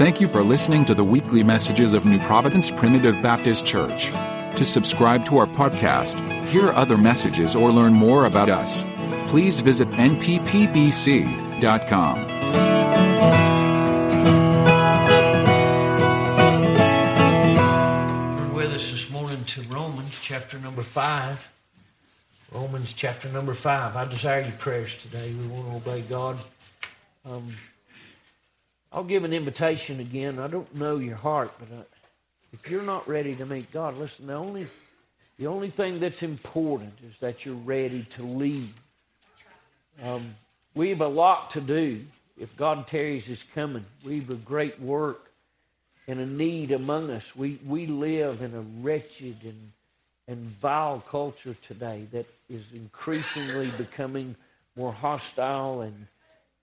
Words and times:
Thank 0.00 0.18
you 0.18 0.28
for 0.28 0.42
listening 0.42 0.86
to 0.86 0.94
the 0.94 1.04
weekly 1.04 1.42
messages 1.42 1.92
of 1.92 2.06
New 2.06 2.18
Providence 2.20 2.70
Primitive 2.70 3.20
Baptist 3.20 3.66
Church. 3.66 4.06
To 4.56 4.64
subscribe 4.64 5.26
to 5.26 5.36
our 5.36 5.46
podcast, 5.46 6.18
hear 6.46 6.70
other 6.70 6.96
messages, 6.96 7.54
or 7.54 7.70
learn 7.70 7.92
more 7.92 8.24
about 8.24 8.48
us, 8.48 8.86
please 9.28 9.60
visit 9.60 9.90
nppbc.com. 9.90 10.70
Chapter 20.22 20.58
number 20.60 20.82
five. 20.82 21.52
Romans 22.54 22.94
chapter 22.94 23.28
number 23.28 23.52
five. 23.52 23.96
I 23.96 24.06
desire 24.06 24.40
your 24.40 24.52
prayers 24.52 24.94
today. 25.02 25.34
We 25.34 25.46
want 25.48 25.68
to 25.68 25.90
obey 25.90 26.00
God. 26.02 26.38
Um, 27.26 27.52
I'll 28.92 29.04
give 29.04 29.24
an 29.24 29.32
invitation 29.32 30.00
again. 30.00 30.38
I 30.38 30.48
don't 30.48 30.74
know 30.74 30.98
your 30.98 31.16
heart, 31.16 31.52
but 31.58 31.68
I, 31.72 31.82
if 32.52 32.70
you're 32.70 32.82
not 32.82 33.08
ready 33.08 33.34
to 33.36 33.46
meet 33.46 33.70
God, 33.70 33.96
listen. 33.96 34.26
The 34.26 34.34
only 34.34 34.66
the 35.38 35.46
only 35.46 35.70
thing 35.70 36.00
that's 36.00 36.22
important 36.22 36.92
is 37.08 37.16
that 37.20 37.46
you're 37.46 37.54
ready 37.54 38.02
to 38.16 38.22
leave. 38.22 38.74
Um, 40.02 40.34
we 40.74 40.90
have 40.90 41.00
a 41.00 41.08
lot 41.08 41.50
to 41.52 41.62
do. 41.62 42.02
If 42.38 42.54
God 42.58 42.86
tarries 42.86 43.24
His 43.24 43.42
coming, 43.54 43.86
we 44.04 44.16
have 44.16 44.28
a 44.28 44.34
great 44.34 44.78
work 44.80 45.30
and 46.06 46.20
a 46.20 46.26
need 46.26 46.72
among 46.72 47.10
us. 47.10 47.34
We, 47.34 47.58
we 47.66 47.86
live 47.86 48.42
in 48.42 48.54
a 48.54 48.60
wretched 48.82 49.36
and, 49.44 49.72
and 50.28 50.38
vile 50.38 51.02
culture 51.08 51.56
today 51.66 52.06
that 52.12 52.26
is 52.50 52.64
increasingly 52.74 53.70
becoming 53.78 54.36
more 54.76 54.92
hostile 54.92 55.80
and, 55.80 56.06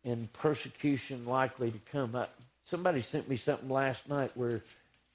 and 0.08 0.32
persecution 0.34 1.26
likely 1.26 1.70
to 1.70 1.80
come. 1.92 2.16
I, 2.16 2.28
somebody 2.64 3.02
sent 3.02 3.30
me 3.30 3.36
something 3.36 3.70
last 3.70 4.10
night 4.10 4.32
where 4.36 4.62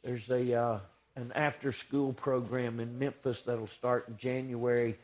there's 0.04 0.28
a 0.30 0.54
uh, 0.54 0.78
an 1.16 1.32
after 1.34 1.72
school 1.72 2.12
program 2.12 2.80
in 2.80 2.98
Memphis 2.98 3.42
that'll 3.42 3.66
start 3.66 4.08
in 4.08 4.16
January. 4.16 4.96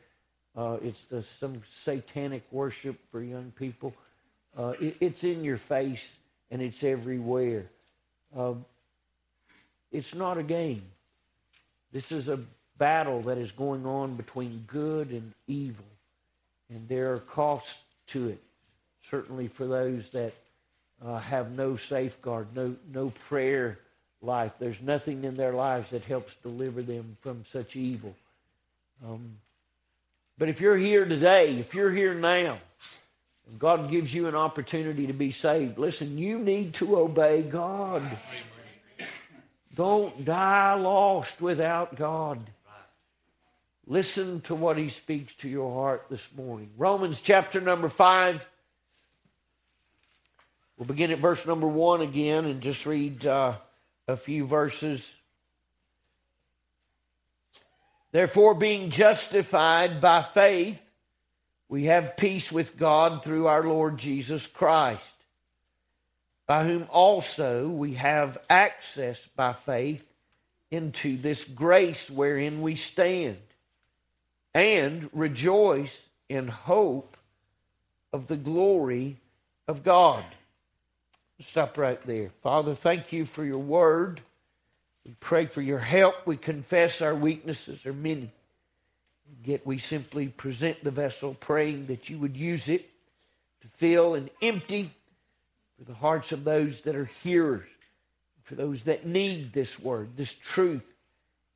Uh, 0.56 0.78
it's 0.82 1.04
the, 1.06 1.22
some 1.22 1.62
satanic 1.68 2.42
worship 2.50 2.96
for 3.10 3.22
young 3.22 3.52
people. 3.52 3.94
Uh, 4.56 4.74
it, 4.80 4.96
it's 5.00 5.24
in 5.24 5.44
your 5.44 5.56
face 5.56 6.12
and 6.50 6.62
it's 6.62 6.82
everywhere. 6.82 7.66
Uh, 8.36 8.54
it's 9.92 10.14
not 10.14 10.38
a 10.38 10.42
game. 10.42 10.82
This 11.92 12.12
is 12.12 12.28
a 12.28 12.40
battle 12.76 13.22
that 13.22 13.38
is 13.38 13.50
going 13.50 13.86
on 13.86 14.14
between 14.14 14.64
good 14.66 15.10
and 15.10 15.32
evil. 15.46 15.84
And 16.70 16.88
there 16.88 17.12
are 17.14 17.18
costs 17.18 17.82
to 18.08 18.28
it, 18.28 18.42
certainly 19.10 19.48
for 19.48 19.66
those 19.66 20.10
that 20.10 20.34
uh, 21.04 21.18
have 21.18 21.52
no 21.52 21.76
safeguard, 21.76 22.48
no, 22.54 22.74
no 22.92 23.10
prayer 23.28 23.78
life. 24.20 24.52
There's 24.58 24.80
nothing 24.82 25.24
in 25.24 25.36
their 25.36 25.52
lives 25.52 25.90
that 25.90 26.04
helps 26.04 26.34
deliver 26.36 26.82
them 26.82 27.16
from 27.20 27.44
such 27.52 27.76
evil. 27.76 28.14
Um, 29.06 29.36
but 30.38 30.48
if 30.48 30.60
you're 30.60 30.76
here 30.76 31.04
today, 31.04 31.56
if 31.56 31.74
you're 31.74 31.90
here 31.90 32.14
now, 32.14 32.58
and 33.48 33.58
God 33.58 33.90
gives 33.90 34.14
you 34.14 34.26
an 34.28 34.34
opportunity 34.34 35.06
to 35.06 35.12
be 35.12 35.32
saved, 35.32 35.78
listen, 35.78 36.18
you 36.18 36.38
need 36.38 36.74
to 36.74 36.98
obey 36.98 37.42
God. 37.42 38.02
Don't 39.74 40.24
die 40.24 40.74
lost 40.74 41.40
without 41.40 41.96
God. 41.96 42.40
Listen 43.86 44.42
to 44.42 44.54
what 44.54 44.76
he 44.76 44.90
speaks 44.90 45.32
to 45.36 45.48
your 45.48 45.72
heart 45.72 46.04
this 46.10 46.28
morning. 46.36 46.68
Romans 46.76 47.22
chapter 47.22 47.60
number 47.60 47.88
5. 47.88 48.46
We'll 50.78 50.86
begin 50.86 51.10
at 51.10 51.18
verse 51.18 51.44
number 51.44 51.66
1 51.66 52.02
again 52.02 52.44
and 52.44 52.60
just 52.60 52.86
read 52.86 53.26
uh, 53.26 53.54
a 54.06 54.16
few 54.16 54.46
verses. 54.46 55.12
Therefore, 58.12 58.54
being 58.54 58.90
justified 58.90 60.00
by 60.00 60.22
faith, 60.22 60.80
we 61.68 61.86
have 61.86 62.16
peace 62.16 62.52
with 62.52 62.78
God 62.78 63.24
through 63.24 63.48
our 63.48 63.64
Lord 63.64 63.98
Jesus 63.98 64.46
Christ, 64.46 65.02
by 66.46 66.62
whom 66.64 66.86
also 66.90 67.66
we 67.66 67.94
have 67.94 68.38
access 68.48 69.26
by 69.34 69.54
faith 69.54 70.06
into 70.70 71.16
this 71.16 71.42
grace 71.42 72.08
wherein 72.08 72.62
we 72.62 72.76
stand, 72.76 73.38
and 74.54 75.10
rejoice 75.12 76.06
in 76.28 76.46
hope 76.46 77.16
of 78.12 78.28
the 78.28 78.36
glory 78.36 79.16
of 79.66 79.82
God. 79.82 80.24
Stop 81.40 81.78
right 81.78 82.04
there. 82.04 82.30
Father, 82.42 82.74
thank 82.74 83.12
you 83.12 83.24
for 83.24 83.44
your 83.44 83.58
word. 83.58 84.20
We 85.06 85.14
pray 85.20 85.46
for 85.46 85.62
your 85.62 85.78
help. 85.78 86.26
We 86.26 86.36
confess 86.36 87.00
our 87.00 87.14
weaknesses 87.14 87.86
are 87.86 87.92
many. 87.92 88.30
Yet 89.44 89.66
we 89.66 89.78
simply 89.78 90.28
present 90.28 90.82
the 90.82 90.90
vessel, 90.90 91.34
praying 91.34 91.86
that 91.86 92.10
you 92.10 92.18
would 92.18 92.36
use 92.36 92.68
it 92.68 92.90
to 93.60 93.68
fill 93.68 94.14
and 94.14 94.30
empty 94.42 94.90
for 95.78 95.84
the 95.84 95.94
hearts 95.94 96.32
of 96.32 96.44
those 96.44 96.82
that 96.82 96.96
are 96.96 97.10
hearers, 97.22 97.68
for 98.42 98.56
those 98.56 98.82
that 98.84 99.06
need 99.06 99.52
this 99.52 99.78
word, 99.78 100.16
this 100.16 100.34
truth. 100.34 100.82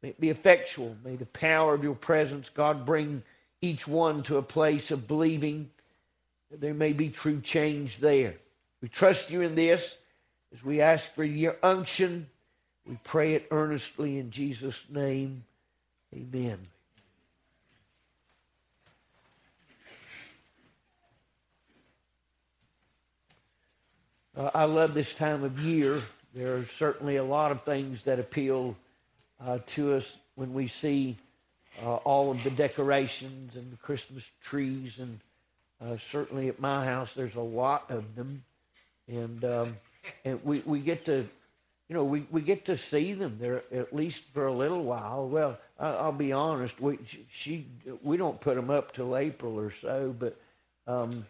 May 0.01 0.11
it 0.11 0.21
be 0.21 0.31
effectual. 0.31 0.97
May 1.05 1.17
the 1.17 1.27
power 1.27 1.75
of 1.75 1.83
your 1.83 1.95
presence, 1.95 2.49
God, 2.49 2.87
bring 2.87 3.23
each 3.61 3.89
one 3.89 4.23
to 4.25 4.37
a 4.37 4.43
place 4.43 4.91
of 4.91 5.09
believing 5.09 5.71
that 6.51 6.61
there 6.61 6.75
may 6.75 6.93
be 6.93 7.09
true 7.09 7.41
change 7.41 7.99
there. 7.99 8.35
We 8.83 8.89
trust 8.89 9.31
you 9.31 9.43
in 9.43 9.55
this 9.55 9.97
as 10.53 10.65
we 10.65 10.81
ask 10.81 11.09
for 11.15 11.23
your 11.23 11.57
unction. 11.63 12.27
We 12.85 12.99
pray 13.05 13.35
it 13.35 13.47
earnestly 13.53 14.19
in 14.19 14.33
Jesus' 14.33 14.85
name. 14.91 15.45
Amen. 16.13 16.59
Uh, 24.37 24.51
I 24.53 24.65
love 24.65 24.95
this 24.95 25.15
time 25.15 25.45
of 25.45 25.61
year. 25.61 26.03
There 26.35 26.57
are 26.57 26.65
certainly 26.65 27.17
a 27.17 27.25
lot 27.25 27.53
of 27.53 27.63
things 27.63 28.03
that 28.03 28.19
appeal 28.19 28.75
uh, 29.41 29.59
to 29.69 29.95
us 29.95 30.17
when 30.35 30.55
we 30.55 30.67
see 30.67 31.19
uh, 31.85 31.97
all 31.97 32.33
of 32.33 32.43
the 32.43 32.51
decorations 32.51 33.55
and 33.55 33.71
the 33.71 33.77
Christmas 33.77 34.29
trees. 34.43 34.99
And 34.99 35.21
uh, 35.81 35.99
certainly 35.99 36.49
at 36.49 36.59
my 36.59 36.85
house, 36.85 37.13
there's 37.15 37.37
a 37.37 37.41
lot 37.41 37.91
of 37.91 38.17
them. 38.17 38.43
And, 39.09 39.45
um, 39.45 39.77
and 40.25 40.43
we, 40.45 40.61
we 40.61 40.81
get 40.81 41.05
to, 41.07 41.27
you 41.89 41.97
know, 41.97 42.05
we, 42.05 42.27
we 42.31 42.41
get 42.41 42.65
to 42.67 42.77
see 42.77 43.13
them 43.13 43.37
there 43.41 43.63
at 43.73 43.95
least 43.95 44.25
for 44.33 44.47
a 44.47 44.53
little 44.53 44.85
while. 44.85 45.29
Well, 45.29 45.59
I, 45.79 45.89
I'll 45.89 46.13
be 46.13 46.33
honest, 46.33 46.81
we, 46.81 46.99
she, 47.31 47.67
we 48.03 48.17
don't 48.17 48.41
put 48.41 48.57
them 48.57 48.71
up 48.71 48.95
till 48.95 49.17
April 49.17 49.59
or 49.59 49.73
so, 49.81 50.15
but, 50.19 50.41
um, 50.87 51.27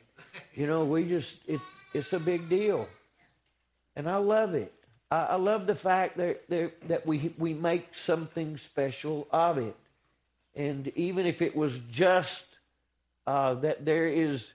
you 0.54 0.66
know, 0.66 0.84
we 0.84 1.04
just, 1.04 1.38
it, 1.46 1.60
it's 1.94 2.12
a 2.12 2.20
big 2.20 2.48
deal. 2.48 2.88
And 3.96 4.08
I 4.08 4.16
love 4.16 4.54
it. 4.54 4.72
I, 5.10 5.24
I 5.24 5.36
love 5.36 5.66
the 5.66 5.74
fact 5.74 6.16
that, 6.18 6.48
that, 6.48 6.88
that 6.88 7.06
we, 7.06 7.34
we 7.38 7.52
make 7.52 7.94
something 7.94 8.56
special 8.56 9.26
of 9.30 9.58
it. 9.58 9.76
And 10.54 10.88
even 10.96 11.26
if 11.26 11.42
it 11.42 11.56
was 11.56 11.78
just 11.90 12.44
uh, 13.26 13.54
that 13.54 13.84
there 13.84 14.08
is 14.08 14.52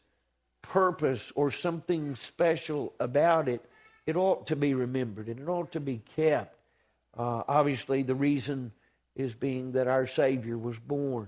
purpose 0.69 1.31
or 1.35 1.51
something 1.51 2.15
special 2.15 2.93
about 2.99 3.47
it, 3.47 3.63
it 4.05 4.15
ought 4.15 4.47
to 4.47 4.55
be 4.55 4.73
remembered 4.73 5.27
and 5.27 5.39
it 5.39 5.47
ought 5.47 5.71
to 5.73 5.79
be 5.79 6.01
kept. 6.15 6.55
Uh, 7.17 7.43
obviously, 7.47 8.03
the 8.03 8.15
reason 8.15 8.71
is 9.15 9.33
being 9.33 9.73
that 9.73 9.87
our 9.87 10.05
Savior 10.05 10.57
was 10.57 10.77
born. 10.79 11.27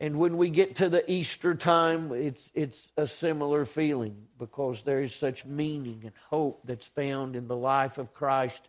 And 0.00 0.18
when 0.18 0.36
we 0.36 0.50
get 0.50 0.76
to 0.76 0.88
the 0.88 1.08
Easter 1.08 1.54
time, 1.54 2.10
it's, 2.12 2.50
it's 2.54 2.90
a 2.96 3.06
similar 3.06 3.64
feeling 3.64 4.26
because 4.36 4.82
there 4.82 5.00
is 5.00 5.14
such 5.14 5.44
meaning 5.44 6.00
and 6.02 6.12
hope 6.28 6.62
that's 6.64 6.86
found 6.86 7.36
in 7.36 7.46
the 7.46 7.56
life 7.56 7.98
of 7.98 8.12
Christ 8.12 8.68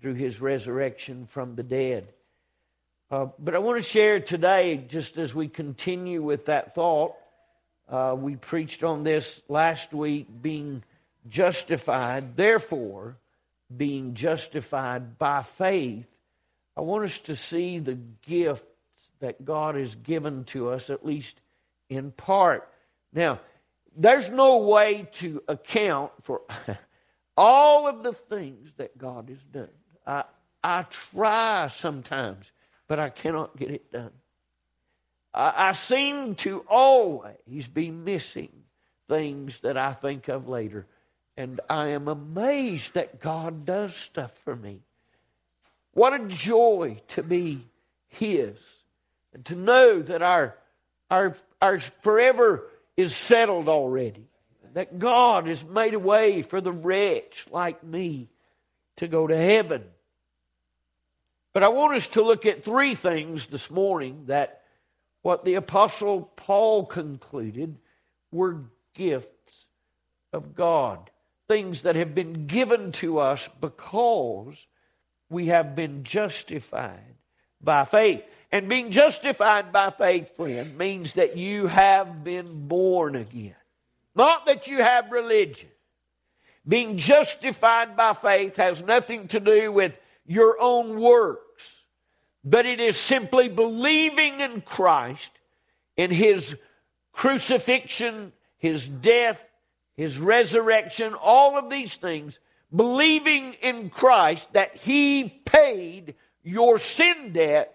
through 0.00 0.14
his 0.14 0.40
resurrection 0.40 1.26
from 1.26 1.54
the 1.54 1.62
dead. 1.62 2.12
Uh, 3.10 3.26
but 3.38 3.54
I 3.54 3.58
want 3.58 3.76
to 3.76 3.88
share 3.88 4.18
today, 4.18 4.76
just 4.88 5.16
as 5.16 5.32
we 5.32 5.46
continue 5.46 6.22
with 6.22 6.46
that 6.46 6.74
thought, 6.74 7.14
uh, 7.88 8.16
we 8.18 8.36
preached 8.36 8.82
on 8.82 9.04
this 9.04 9.42
last 9.48 9.92
week 9.92 10.26
being 10.40 10.82
justified, 11.28 12.36
therefore, 12.36 13.16
being 13.74 14.14
justified 14.14 15.18
by 15.18 15.42
faith. 15.42 16.06
I 16.76 16.80
want 16.80 17.04
us 17.04 17.18
to 17.20 17.36
see 17.36 17.78
the 17.78 17.98
gifts 18.22 18.64
that 19.20 19.44
God 19.44 19.74
has 19.74 19.94
given 19.94 20.44
to 20.44 20.70
us, 20.70 20.90
at 20.90 21.04
least 21.04 21.40
in 21.88 22.10
part. 22.10 22.68
Now, 23.12 23.40
there's 23.96 24.28
no 24.28 24.58
way 24.58 25.08
to 25.12 25.42
account 25.46 26.12
for 26.22 26.42
all 27.36 27.86
of 27.86 28.02
the 28.02 28.12
things 28.12 28.72
that 28.76 28.98
God 28.98 29.28
has 29.28 29.42
done. 29.44 29.68
I, 30.06 30.24
I 30.62 30.82
try 30.82 31.68
sometimes, 31.68 32.50
but 32.88 32.98
I 32.98 33.10
cannot 33.10 33.56
get 33.56 33.70
it 33.70 33.92
done. 33.92 34.10
I, 35.34 35.72
seem 35.72 36.36
to 36.36 36.60
always 36.68 37.66
be 37.72 37.90
missing 37.90 38.52
things 39.08 39.60
that 39.60 39.76
I 39.76 39.92
think 39.92 40.28
of 40.28 40.48
later. 40.48 40.86
And 41.36 41.60
I 41.68 41.88
am 41.88 42.06
amazed 42.06 42.94
that 42.94 43.20
God 43.20 43.66
does 43.66 43.96
stuff 43.96 44.32
for 44.44 44.54
me. 44.54 44.82
What 45.92 46.14
a 46.14 46.20
joy 46.28 47.00
to 47.08 47.22
be 47.24 47.66
His 48.06 48.56
and 49.32 49.44
to 49.46 49.56
know 49.56 50.00
that 50.02 50.22
our, 50.22 50.56
our, 51.10 51.36
our 51.60 51.80
forever 51.80 52.68
is 52.96 53.14
settled 53.14 53.68
already. 53.68 54.28
That 54.74 54.98
God 54.98 55.48
has 55.48 55.64
made 55.64 55.94
a 55.94 55.98
way 55.98 56.42
for 56.42 56.60
the 56.60 56.72
wretch 56.72 57.46
like 57.50 57.82
me 57.82 58.28
to 58.96 59.08
go 59.08 59.26
to 59.26 59.36
heaven. 59.36 59.84
But 61.52 61.62
I 61.62 61.68
want 61.68 61.94
us 61.94 62.08
to 62.08 62.22
look 62.22 62.46
at 62.46 62.64
three 62.64 62.94
things 62.96 63.46
this 63.46 63.70
morning 63.70 64.24
that 64.26 64.62
what 65.24 65.46
the 65.46 65.54
Apostle 65.54 66.30
Paul 66.36 66.84
concluded 66.84 67.78
were 68.30 68.64
gifts 68.92 69.64
of 70.34 70.54
God. 70.54 71.10
Things 71.48 71.82
that 71.82 71.96
have 71.96 72.14
been 72.14 72.46
given 72.46 72.92
to 72.92 73.18
us 73.18 73.48
because 73.58 74.66
we 75.30 75.46
have 75.46 75.74
been 75.74 76.04
justified 76.04 77.16
by 77.58 77.86
faith. 77.86 78.22
And 78.52 78.68
being 78.68 78.90
justified 78.90 79.72
by 79.72 79.92
faith, 79.92 80.36
friend, 80.36 80.76
means 80.76 81.14
that 81.14 81.38
you 81.38 81.68
have 81.68 82.22
been 82.22 82.68
born 82.68 83.16
again. 83.16 83.56
Not 84.14 84.44
that 84.44 84.68
you 84.68 84.82
have 84.82 85.10
religion. 85.10 85.70
Being 86.68 86.98
justified 86.98 87.96
by 87.96 88.12
faith 88.12 88.56
has 88.56 88.82
nothing 88.82 89.28
to 89.28 89.40
do 89.40 89.72
with 89.72 89.98
your 90.26 90.60
own 90.60 91.00
works, 91.00 91.73
but 92.44 92.66
it 92.66 92.80
is 92.80 92.96
simply 92.96 93.48
believing 93.48 94.40
in 94.40 94.60
Christ, 94.60 95.30
in 95.96 96.10
His 96.10 96.56
crucifixion, 97.12 98.32
His 98.58 98.86
death, 98.86 99.42
His 99.96 100.18
resurrection, 100.18 101.14
all 101.14 101.56
of 101.56 101.70
these 101.70 101.96
things, 101.96 102.38
believing 102.74 103.54
in 103.54 103.88
Christ 103.88 104.52
that 104.52 104.76
He 104.76 105.28
paid 105.44 106.14
your 106.42 106.78
sin 106.78 107.32
debt, 107.32 107.74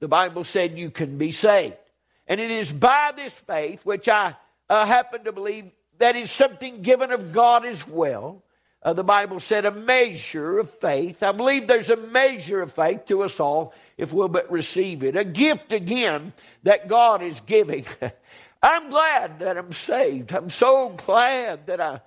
the 0.00 0.08
Bible 0.08 0.44
said 0.44 0.76
you 0.76 0.90
can 0.90 1.16
be 1.16 1.32
saved. 1.32 1.76
And 2.26 2.40
it 2.40 2.50
is 2.50 2.70
by 2.70 3.12
this 3.16 3.32
faith, 3.32 3.84
which 3.84 4.08
I 4.08 4.36
uh, 4.68 4.86
happen 4.86 5.24
to 5.24 5.32
believe 5.32 5.70
that 5.98 6.16
is 6.16 6.30
something 6.30 6.82
given 6.82 7.10
of 7.10 7.32
God 7.32 7.64
as 7.64 7.86
well. 7.86 8.42
Uh, 8.82 8.94
the 8.94 9.04
Bible 9.04 9.40
said 9.40 9.66
a 9.66 9.70
measure 9.70 10.58
of 10.58 10.70
faith. 10.70 11.22
I 11.22 11.32
believe 11.32 11.66
there's 11.66 11.90
a 11.90 11.96
measure 11.96 12.62
of 12.62 12.72
faith 12.72 13.04
to 13.06 13.22
us 13.22 13.38
all 13.38 13.74
if 13.98 14.12
we'll 14.12 14.28
but 14.28 14.50
receive 14.50 15.02
it. 15.04 15.16
A 15.16 15.24
gift 15.24 15.72
again 15.72 16.32
that 16.62 16.88
God 16.88 17.22
is 17.22 17.40
giving. 17.40 17.84
I'm 18.62 18.88
glad 18.88 19.40
that 19.40 19.58
I'm 19.58 19.72
saved. 19.72 20.32
I'm 20.32 20.48
so 20.48 20.90
glad 20.90 21.66
that 21.66 21.80
I, 21.80 22.00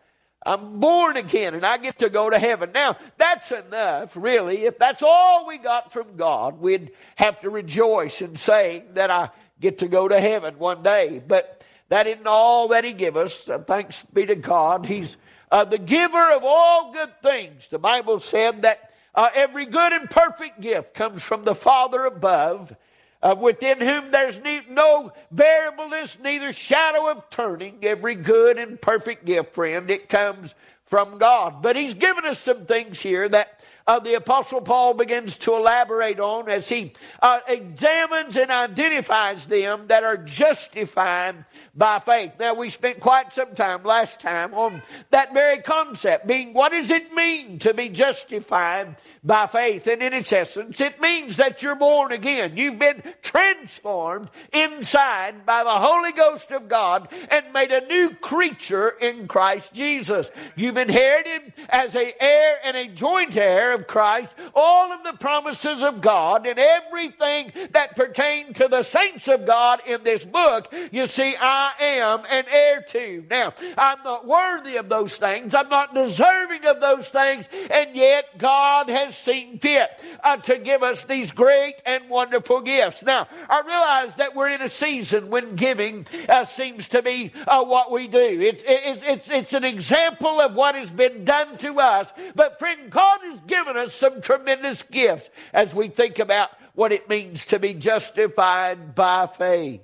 I'm 0.44 0.80
born 0.80 1.16
again 1.16 1.54
and 1.54 1.64
I 1.64 1.78
get 1.78 2.00
to 2.00 2.10
go 2.10 2.30
to 2.30 2.40
heaven. 2.40 2.72
Now, 2.74 2.98
that's 3.18 3.52
enough, 3.52 4.16
really. 4.16 4.66
If 4.66 4.80
that's 4.80 5.04
all 5.04 5.48
we 5.48 5.60
got 5.60 5.94
from 5.94 6.16
God, 6.18 6.60
we'd 6.60 6.92
have 7.16 7.40
to 7.42 7.52
rejoice 7.52 8.20
in 8.22 8.36
saying 8.36 8.86
that 8.96 9.12
I 9.12 9.30
get 9.60 9.80
to 9.80 9.88
go 9.88 10.08
to 10.08 10.20
heaven 10.20 10.58
one 10.58 10.82
day. 10.82 11.22
But 11.26 11.64
that 11.90 12.08
isn't 12.08 12.28
all 12.28 12.70
that 12.70 12.84
He 12.84 12.94
give 12.94 13.16
us. 13.16 13.48
Uh, 13.48 13.60
thanks 13.60 14.04
be 14.12 14.26
to 14.26 14.36
God. 14.36 14.88
He's 14.88 15.18
uh, 15.54 15.64
the 15.64 15.78
giver 15.78 16.32
of 16.32 16.44
all 16.44 16.92
good 16.92 17.22
things. 17.22 17.68
The 17.68 17.78
Bible 17.78 18.20
said 18.20 18.64
that 18.64 18.92
uh, 19.14 19.30
every 19.36 19.68
good 19.68 19.94
and 19.94 20.10
perfect 20.10 20.60
gift 20.60 20.96
comes 20.96 21.22
from 21.22 21.44
the 21.44 21.54
Father 21.54 22.06
above, 22.06 22.76
uh, 23.22 23.36
within 23.40 23.80
whom 23.80 24.10
there's 24.10 24.40
ne- 24.40 24.66
no 24.68 25.14
variableness, 25.30 26.18
neither 26.18 26.52
shadow 26.54 27.08
of 27.08 27.30
turning. 27.30 27.78
Every 27.84 28.16
good 28.16 28.58
and 28.58 28.82
perfect 28.82 29.26
gift, 29.26 29.54
friend, 29.54 29.92
it 29.92 30.10
comes 30.10 30.56
from 30.86 31.20
God. 31.20 31.62
But 31.62 31.76
He's 31.76 31.94
given 31.94 32.26
us 32.26 32.40
some 32.40 32.66
things 32.66 33.00
here 33.00 33.30
that 33.30 33.60
uh, 33.86 34.00
the 34.00 34.16
Apostle 34.16 34.62
Paul 34.62 34.94
begins 34.94 35.38
to 35.40 35.56
elaborate 35.56 36.20
on 36.20 36.50
as 36.50 36.70
he 36.70 36.94
uh, 37.22 37.40
examines 37.48 38.38
and 38.38 38.50
identifies 38.50 39.46
them 39.46 39.88
that 39.88 40.04
are 40.04 40.18
justified 40.18 41.46
by 41.76 42.00
faith. 42.00 42.34
Now, 42.40 42.54
we 42.54 42.70
spent 42.70 43.00
quite 43.00 43.34
some 43.34 43.56
time 43.56 43.84
last 43.84 44.22
time 44.22 44.54
on 44.54 44.82
that 45.10 45.34
very 45.34 45.60
concept, 45.60 46.28
being 46.28 46.54
what 46.54 46.72
does 46.72 46.90
it 46.90 47.14
mean 47.14 47.60
to 47.60 47.74
be 47.74 47.90
justified 47.90 48.96
by 49.24 49.48
faith? 49.48 49.88
And 49.88 50.02
in 50.02 50.14
its 50.14 50.32
essence, 50.32 50.80
it 50.80 51.02
means 51.02 51.38
that 51.38 51.64
you're 51.64 51.76
born 51.76 52.12
again. 52.12 52.56
You've 52.56 52.80
been 52.80 53.04
transformed 53.22 54.30
inside 54.54 55.46
by 55.46 55.64
the 55.64 55.70
Holy 55.70 56.12
Ghost 56.12 56.52
of 56.52 56.70
God 56.70 57.08
and 57.30 57.52
made 57.52 57.72
a 57.72 57.86
new 57.88 58.12
creature 58.12 58.90
in 58.90 59.28
Christ 59.28 59.74
Jesus. 59.74 60.30
You've 60.56 60.78
inherited 60.78 61.54
as 61.70 61.96
a 61.96 62.14
heir 62.22 62.58
and 62.64 62.78
a 62.78 62.88
joint 62.88 63.36
heir 63.36 63.73
of 63.74 63.88
Christ 63.88 64.34
all 64.56 64.92
of 64.92 65.04
the 65.04 65.14
promises 65.14 65.82
of 65.82 66.02
God 66.02 66.46
and 66.46 66.60
everything 66.60 67.52
that 67.72 67.96
pertain 67.96 68.54
too 68.54 68.68
the 68.68 68.84
saints 68.84 69.28
of 69.28 69.46
God 69.46 69.82
in 69.86 70.04
this 70.04 70.26
book. 70.26 70.74
You 70.92 71.08
see, 71.08 71.36
I 71.40 71.74
am 71.80 72.22
an 72.30 72.46
heir 72.50 72.82
to. 72.90 73.26
Now, 73.30 73.54
I'm 73.78 74.04
not 74.04 74.26
worthy 74.26 74.78
of 74.78 74.90
those 74.90 75.16
things. 75.16 75.54
I'm 75.54 75.70
not 75.70 75.94
deserving 75.94 76.66
of 76.66 76.82
those 76.82 77.08
things. 77.08 77.48
And 77.70 77.96
yet, 77.96 78.38
God 78.38 78.90
has 78.90 79.18
seen 79.18 79.60
fit 79.60 79.90
uh, 80.24 80.38
to 80.38 80.58
give 80.58 80.84
us 80.84 81.06
these 81.06 81.32
great 81.32 81.76
and 81.86 82.10
wonderful 82.10 82.62
gifts. 82.62 83.04
Now, 83.04 83.28
I 83.50 83.62
realize 83.62 84.16
that 84.16 84.36
we're 84.36 84.50
in 84.50 84.62
a 84.62 84.70
season 84.70 85.30
when 85.30 85.56
giving 85.56 86.08
uh, 86.28 86.46
seems 86.46 86.88
to 86.90 87.02
be 87.02 87.32
uh, 87.48 87.64
what 87.64 87.92
we 87.92 88.08
do. 88.08 88.20
It's, 88.20 88.64
it, 88.64 89.04
it's, 89.06 89.30
it's 89.30 89.54
an 89.54 89.64
example 89.64 90.42
of 90.42 90.56
what 90.56 90.76
has 90.76 90.92
been 90.92 91.26
done 91.26 91.58
to 91.60 91.80
us. 91.80 92.08
But, 92.36 92.60
friend, 92.60 92.90
God 92.90 93.20
has 93.24 93.40
given 93.42 93.63
us 93.68 93.94
some 93.94 94.22
tremendous 94.22 94.84
gifts 94.84 95.30
as 95.54 95.74
we 95.74 95.88
think 95.88 96.20
about 96.20 96.50
what 96.76 96.92
it 96.92 97.10
means 97.10 97.46
to 97.46 97.60
be 97.60 97.74
justified 97.74 98.96
by 98.96 99.28
faith. 99.28 99.82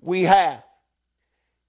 We 0.00 0.22
have 0.24 0.62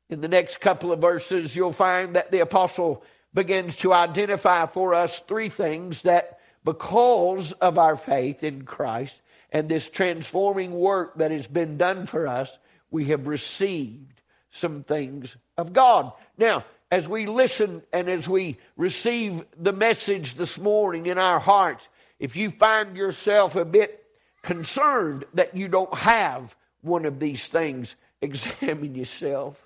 in 0.10 0.22
the 0.22 0.28
next 0.28 0.62
couple 0.62 0.92
of 0.92 1.00
verses, 1.00 1.56
you'll 1.56 1.74
find 1.74 2.16
that 2.16 2.32
the 2.32 2.40
apostle 2.40 3.04
begins 3.34 3.78
to 3.78 3.94
identify 3.94 4.66
for 4.68 4.94
us 4.94 5.20
three 5.20 5.50
things 5.50 6.04
that 6.04 6.40
because 6.64 7.52
of 7.54 7.78
our 7.78 7.98
faith 7.98 8.44
in 8.44 8.64
Christ 8.64 9.20
and 9.52 9.68
this 9.68 9.90
transforming 9.90 10.72
work 10.72 11.18
that 11.18 11.32
has 11.32 11.48
been 11.48 11.78
done 11.78 12.06
for 12.06 12.28
us, 12.28 12.58
we 12.92 13.06
have 13.06 13.28
received 13.28 14.22
some 14.52 14.84
things 14.84 15.36
of 15.58 15.74
God. 15.74 16.12
Now, 16.38 16.64
as 16.94 17.08
we 17.08 17.26
listen 17.26 17.82
and 17.92 18.08
as 18.08 18.30
we 18.30 18.56
receive 18.78 19.44
the 19.58 19.74
message 19.74 20.36
this 20.36 20.60
morning 20.60 21.08
in 21.08 21.18
our 21.18 21.40
hearts, 21.40 21.90
if 22.20 22.36
you 22.36 22.52
find 22.52 22.96
yourself 22.96 23.56
a 23.56 23.66
bit 23.66 24.06
concerned 24.44 25.26
that 25.34 25.58
you 25.58 25.68
don't 25.68 25.96
have 25.96 26.56
one 26.82 27.06
of 27.06 27.20
these 27.20 27.48
things, 27.48 27.96
examine 28.22 28.94
yourself. 28.94 29.60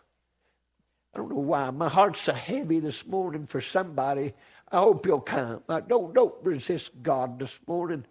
I 1.13 1.17
don't 1.17 1.29
know 1.29 1.36
why. 1.36 1.69
My 1.72 1.89
heart's 1.89 2.22
so 2.22 2.31
heavy 2.31 2.79
this 2.79 3.05
morning 3.05 3.46
for 3.46 3.60
somebody. 3.60 4.34
I 4.72 4.77
hope 4.77 5.05
you'll 5.05 5.19
come. 5.19 5.63
Don't, 5.67 6.13
don't 6.13 6.36
resist 6.43 7.03
God 7.03 7.39
this 7.39 7.60
morning. 7.67 8.05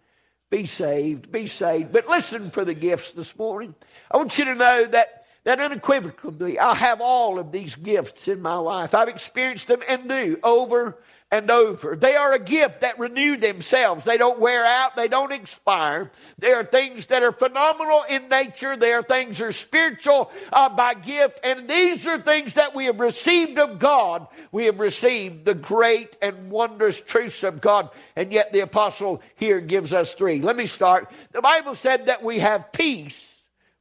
Be 0.51 0.67
saved. 0.67 1.33
Be 1.33 1.47
saved. 1.47 1.91
But 1.91 2.07
listen 2.07 2.51
for 2.51 2.67
the 2.67 2.75
gifts 2.75 3.13
this 3.13 3.35
morning. 3.39 3.75
I 4.11 4.19
want 4.19 4.39
you 4.39 4.45
to 4.45 4.55
know 4.55 4.85
that, 4.85 5.16
that 5.47 5.61
unequivocally, 5.61 6.59
I 6.59 6.75
have 6.75 7.01
all 7.01 7.39
of 7.39 7.53
these 7.53 7.77
gifts 7.77 8.27
in 8.27 8.43
my 8.43 8.57
life. 8.57 8.97
I've 8.97 9.07
experienced 9.07 9.69
them 9.69 9.79
and 9.89 10.09
do 10.09 10.41
over 10.43 10.99
and 11.31 11.49
over. 11.53 11.95
They 11.95 12.17
are 12.17 12.33
a 12.33 12.41
gift 12.41 12.81
that 12.81 12.99
renew 12.99 13.37
themselves. 13.37 14.05
They 14.05 14.19
don't 14.19 14.41
wear 14.41 14.65
out, 14.65 14.97
they 14.97 15.07
don't 15.07 15.31
expire. 15.31 16.11
They 16.37 16.53
are 16.53 16.65
things 16.65 17.07
that 17.07 17.23
are 17.23 17.31
phenomenal 17.31 18.03
in 18.09 18.29
nature. 18.29 18.77
They 18.77 18.93
are 18.93 19.05
things 19.05 19.39
that 19.39 19.45
are 19.45 19.53
spiritual 19.53 20.33
uh, 20.53 20.69
by 20.69 20.95
gift. 20.95 21.39
And 21.45 21.71
these 21.71 22.09
are 22.09 22.21
things 22.21 22.55
that 22.55 22.75
we 22.75 22.87
have 22.87 22.99
received 22.99 23.57
of 23.61 23.79
God. 23.79 24.27
We 24.51 24.65
have 24.65 24.81
received 24.81 25.45
the 25.45 25.55
great 25.55 26.17
and 26.21 26.51
wondrous 26.51 27.01
truths 27.01 27.45
of 27.45 27.61
God. 27.61 27.91
And 28.17 28.33
yet 28.33 28.53
the 28.53 28.61
apostle 28.61 29.23
here 29.37 29.61
gives 29.61 29.93
us 29.93 30.13
three. 30.15 30.41
Let 30.41 30.57
me 30.57 30.67
start. 30.67 31.09
The 31.31 31.41
Bible 31.41 31.77
said 31.77 32.07
that 32.07 32.25
we 32.25 32.41
have 32.41 32.73
peace 32.73 33.33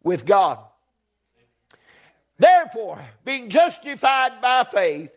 with 0.03 0.27
God. 0.27 0.60
Therefore, 2.38 3.00
being 3.24 3.50
justified 3.50 4.42
by 4.42 4.65
faith, 4.65 5.12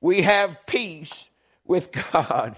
we 0.00 0.22
have 0.22 0.66
peace 0.66 1.28
with 1.64 1.90
God. 1.92 2.56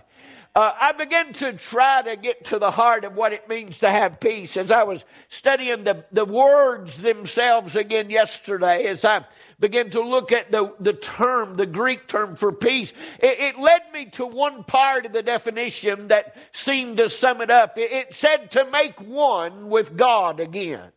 Uh, 0.56 0.74
I 0.80 0.92
began 0.92 1.34
to 1.34 1.52
try 1.52 2.00
to 2.00 2.16
get 2.16 2.46
to 2.46 2.58
the 2.58 2.70
heart 2.70 3.04
of 3.04 3.14
what 3.14 3.34
it 3.34 3.46
means 3.46 3.76
to 3.78 3.90
have 3.90 4.20
peace 4.20 4.56
as 4.56 4.70
I 4.70 4.84
was 4.84 5.04
studying 5.28 5.84
the, 5.84 6.06
the 6.12 6.24
words 6.24 6.96
themselves 6.96 7.76
again 7.76 8.08
yesterday, 8.08 8.86
as 8.86 9.04
I 9.04 9.26
began 9.60 9.90
to 9.90 10.00
look 10.00 10.32
at 10.32 10.50
the, 10.50 10.72
the 10.80 10.94
term, 10.94 11.56
the 11.56 11.66
Greek 11.66 12.06
term 12.06 12.36
for 12.36 12.52
peace. 12.52 12.94
It, 13.20 13.38
it 13.38 13.58
led 13.58 13.82
me 13.92 14.06
to 14.12 14.24
one 14.24 14.64
part 14.64 15.04
of 15.04 15.12
the 15.12 15.22
definition 15.22 16.08
that 16.08 16.34
seemed 16.52 16.96
to 16.96 17.10
sum 17.10 17.42
it 17.42 17.50
up. 17.50 17.76
It, 17.76 17.92
it 17.92 18.14
said 18.14 18.50
to 18.52 18.64
make 18.70 18.98
one 18.98 19.68
with 19.68 19.94
God 19.94 20.40
again. 20.40 20.90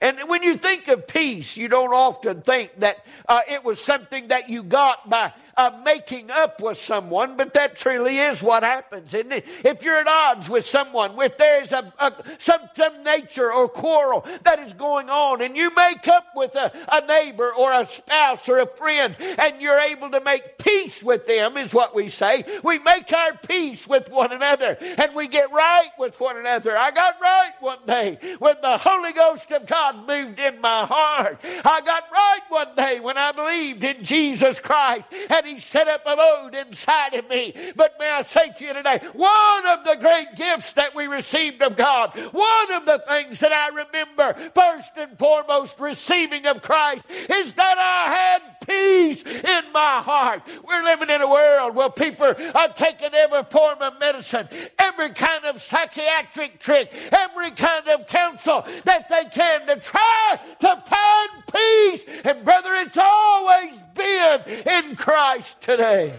And 0.00 0.18
when 0.28 0.42
you 0.42 0.56
think 0.56 0.88
of 0.88 1.06
peace, 1.06 1.56
you 1.56 1.68
don't 1.68 1.92
often 1.92 2.40
think 2.40 2.80
that 2.80 3.04
uh, 3.28 3.42
it 3.48 3.62
was 3.62 3.80
something 3.80 4.28
that 4.28 4.48
you 4.48 4.62
got 4.62 5.08
by 5.10 5.34
uh, 5.60 5.78
making 5.84 6.30
up 6.30 6.62
with 6.62 6.78
someone, 6.78 7.36
but 7.36 7.52
that 7.52 7.76
truly 7.76 8.16
is 8.16 8.42
what 8.42 8.62
happens, 8.62 9.12
isn't 9.12 9.30
it? 9.30 9.44
If 9.62 9.82
you're 9.82 9.98
at 9.98 10.08
odds 10.08 10.48
with 10.48 10.64
someone, 10.64 11.20
if 11.20 11.36
there 11.36 11.62
is 11.62 11.70
a, 11.72 11.92
a 11.98 12.14
some, 12.38 12.62
some 12.72 13.04
nature 13.04 13.52
or 13.52 13.68
quarrel 13.68 14.24
that 14.44 14.58
is 14.60 14.72
going 14.72 15.10
on, 15.10 15.42
and 15.42 15.54
you 15.54 15.70
make 15.74 16.08
up 16.08 16.28
with 16.34 16.54
a, 16.54 16.72
a 16.90 17.06
neighbor 17.06 17.52
or 17.52 17.74
a 17.74 17.84
spouse 17.86 18.48
or 18.48 18.60
a 18.60 18.66
friend, 18.66 19.14
and 19.20 19.60
you're 19.60 19.78
able 19.78 20.10
to 20.10 20.22
make 20.22 20.56
peace 20.56 21.02
with 21.02 21.26
them, 21.26 21.58
is 21.58 21.74
what 21.74 21.94
we 21.94 22.08
say. 22.08 22.42
We 22.64 22.78
make 22.78 23.12
our 23.12 23.36
peace 23.46 23.86
with 23.86 24.10
one 24.10 24.32
another, 24.32 24.78
and 24.80 25.14
we 25.14 25.28
get 25.28 25.52
right 25.52 25.90
with 25.98 26.18
one 26.18 26.38
another. 26.38 26.74
I 26.74 26.90
got 26.90 27.20
right 27.20 27.52
one 27.60 27.84
day 27.86 28.18
when 28.38 28.56
the 28.62 28.78
Holy 28.78 29.12
Ghost 29.12 29.50
of 29.50 29.66
God 29.66 30.06
moved 30.06 30.40
in 30.40 30.58
my 30.62 30.86
heart. 30.86 31.38
I 31.44 31.82
got 31.82 32.04
right 32.10 32.40
one 32.48 32.74
day 32.76 32.98
when 33.00 33.18
I 33.18 33.32
believed 33.32 33.84
in 33.84 34.02
Jesus 34.02 34.58
Christ 34.58 35.04
and 35.28 35.49
He 35.50 35.58
set 35.58 35.88
up 35.88 36.02
abode 36.06 36.54
inside 36.54 37.14
of 37.14 37.28
me. 37.28 37.52
But 37.74 37.96
may 37.98 38.08
I 38.08 38.22
say 38.22 38.52
to 38.56 38.64
you 38.64 38.72
today, 38.72 39.00
one 39.14 39.66
of 39.66 39.84
the 39.84 39.96
great 39.96 40.36
gifts 40.36 40.72
that 40.74 40.94
we 40.94 41.08
received 41.08 41.60
of 41.62 41.76
God, 41.76 42.16
one 42.32 42.72
of 42.72 42.86
the 42.86 43.02
things 43.08 43.40
that 43.40 43.52
I 43.52 43.68
remember 43.68 44.50
first 44.54 44.92
and 44.96 45.18
foremost 45.18 45.80
receiving 45.80 46.46
of 46.46 46.62
Christ 46.62 47.04
is 47.10 47.52
that 47.54 47.78
I 47.78 48.12
had 48.14 48.60
peace 48.64 49.22
in 49.22 49.72
my 49.72 50.00
heart. 50.00 50.42
We're 50.66 50.84
living 50.84 51.10
in 51.10 51.20
a 51.20 51.28
world 51.28 51.74
where 51.74 51.90
people 51.90 52.32
are 52.54 52.68
taking 52.68 53.12
every 53.12 53.42
form 53.50 53.82
of 53.82 53.98
medicine, 53.98 54.48
every 54.78 55.10
kind 55.10 55.46
of 55.46 55.60
psychiatric 55.60 56.60
trick, 56.60 56.92
every 57.10 57.50
kind 57.50 57.88
of 57.88 58.06
counsel 58.06 58.64
that 58.84 59.08
they 59.08 59.24
can 59.24 59.66
to 59.66 59.76
try 59.76 60.38
to 60.60 60.82
find 60.86 61.30
peace. 61.52 62.04
And 62.24 62.44
brother, 62.44 62.74
it's 62.74 62.98
always 62.98 63.72
been 63.94 64.42
in 64.66 64.96
Christ 64.96 65.29
today. 65.60 66.14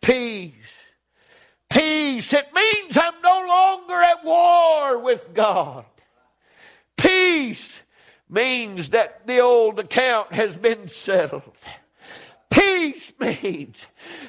Peace. 0.00 0.52
Peace. 1.70 2.32
It 2.32 2.48
means 2.54 2.96
I'm 2.96 3.20
no 3.22 3.44
longer 3.46 3.94
at 3.94 4.24
war 4.24 4.98
with 4.98 5.32
God. 5.34 5.84
Peace 6.96 7.82
means 8.28 8.90
that 8.90 9.26
the 9.26 9.40
old 9.40 9.78
account 9.78 10.32
has 10.32 10.56
been 10.56 10.88
settled. 10.88 11.42
Peace 12.50 13.12
means 13.18 13.76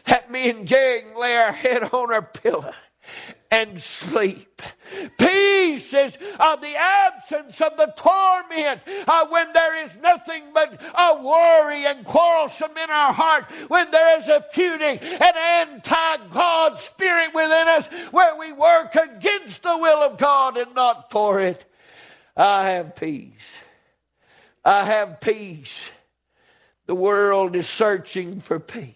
that 0.05 0.31
me 0.31 0.49
and 0.49 0.67
Jane 0.67 1.17
lay 1.17 1.35
our 1.35 1.51
head 1.51 1.83
on 1.83 2.13
our 2.13 2.21
pillow 2.21 2.73
and 3.53 3.79
sleep. 3.79 4.63
Peace 5.19 5.93
is 5.93 6.17
uh, 6.39 6.55
the 6.55 6.75
absence 6.75 7.61
of 7.61 7.77
the 7.77 7.93
torment 7.95 8.81
uh, 9.07 9.27
when 9.27 9.53
there 9.53 9.83
is 9.83 9.95
nothing 9.97 10.45
but 10.55 10.81
a 10.81 11.21
worry 11.21 11.85
and 11.85 12.03
quarrelsome 12.03 12.75
in 12.75 12.89
our 12.89 13.13
heart, 13.13 13.45
when 13.67 13.91
there 13.91 14.17
is 14.17 14.27
a 14.27 14.43
feuding 14.51 14.97
and 14.97 15.37
anti 15.37 16.17
God 16.31 16.79
spirit 16.79 17.35
within 17.35 17.67
us, 17.67 17.87
where 18.09 18.35
we 18.35 18.51
work 18.51 18.95
against 18.95 19.61
the 19.61 19.77
will 19.77 20.01
of 20.01 20.17
God 20.17 20.57
and 20.57 20.73
not 20.73 21.11
for 21.11 21.39
it. 21.39 21.63
I 22.35 22.71
have 22.71 22.95
peace. 22.95 23.61
I 24.65 24.85
have 24.85 25.21
peace. 25.21 25.91
The 26.87 26.95
world 26.95 27.55
is 27.55 27.69
searching 27.69 28.39
for 28.39 28.59
peace. 28.59 28.95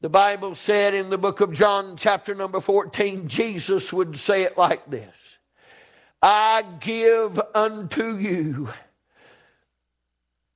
The 0.00 0.08
Bible 0.08 0.54
said 0.54 0.94
in 0.94 1.10
the 1.10 1.18
book 1.18 1.40
of 1.40 1.52
John, 1.52 1.96
chapter 1.96 2.34
number 2.34 2.60
14, 2.60 3.26
Jesus 3.26 3.92
would 3.92 4.16
say 4.16 4.42
it 4.42 4.56
like 4.56 4.88
this 4.88 5.14
I 6.22 6.64
give 6.80 7.40
unto 7.54 8.16
you 8.16 8.68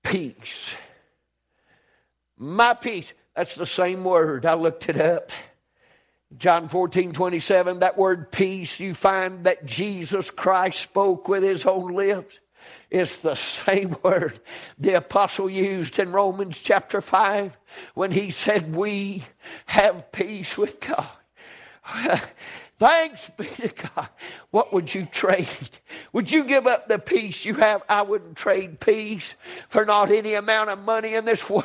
peace. 0.05 0.75
My 2.37 2.75
peace. 2.75 3.13
That's 3.35 3.55
the 3.55 3.67
same 3.67 4.05
word. 4.05 4.47
I 4.47 4.55
looked 4.55 4.89
it 4.89 5.01
up. 5.01 5.33
John 6.37 6.69
14, 6.69 7.13
27, 7.13 7.81
that 7.81 7.99
word 7.99 8.33
peace, 8.33 8.81
you 8.81 8.95
find 8.95 9.45
that 9.45 9.67
Jesus 9.67 10.31
Christ 10.31 10.81
spoke 10.81 11.29
with 11.29 11.43
his 11.43 11.67
own 11.67 11.93
lips. 11.93 12.39
It's 12.93 13.17
the 13.17 13.35
same 13.35 13.97
word 14.03 14.39
the 14.79 14.95
apostle 14.95 15.49
used 15.49 15.99
in 15.99 16.13
Romans 16.13 16.61
chapter 16.61 17.01
5 17.01 17.57
when 17.95 18.13
he 18.13 18.31
said, 18.31 18.77
We 18.77 19.25
have 19.65 20.13
peace 20.13 20.59
with 20.59 20.79
God. 20.79 21.09
Thanks 22.79 23.31
be 23.31 23.47
to 23.47 23.69
God. 23.69 24.09
What 24.51 24.75
would 24.75 24.95
you 24.95 25.07
trade? 25.07 25.79
Would 26.13 26.31
you 26.31 26.45
give 26.45 26.67
up 26.67 26.89
the 26.89 26.99
peace 26.99 27.47
you 27.47 27.55
have? 27.55 27.83
I 27.89 28.03
wouldn't 28.03 28.37
trade 28.37 28.79
peace 28.79 29.37
for 29.69 29.87
not 29.87 30.11
any 30.11 30.35
amount 30.35 30.69
of 30.69 30.79
money 30.79 31.15
in 31.15 31.25
this 31.25 31.49
world. 31.51 31.65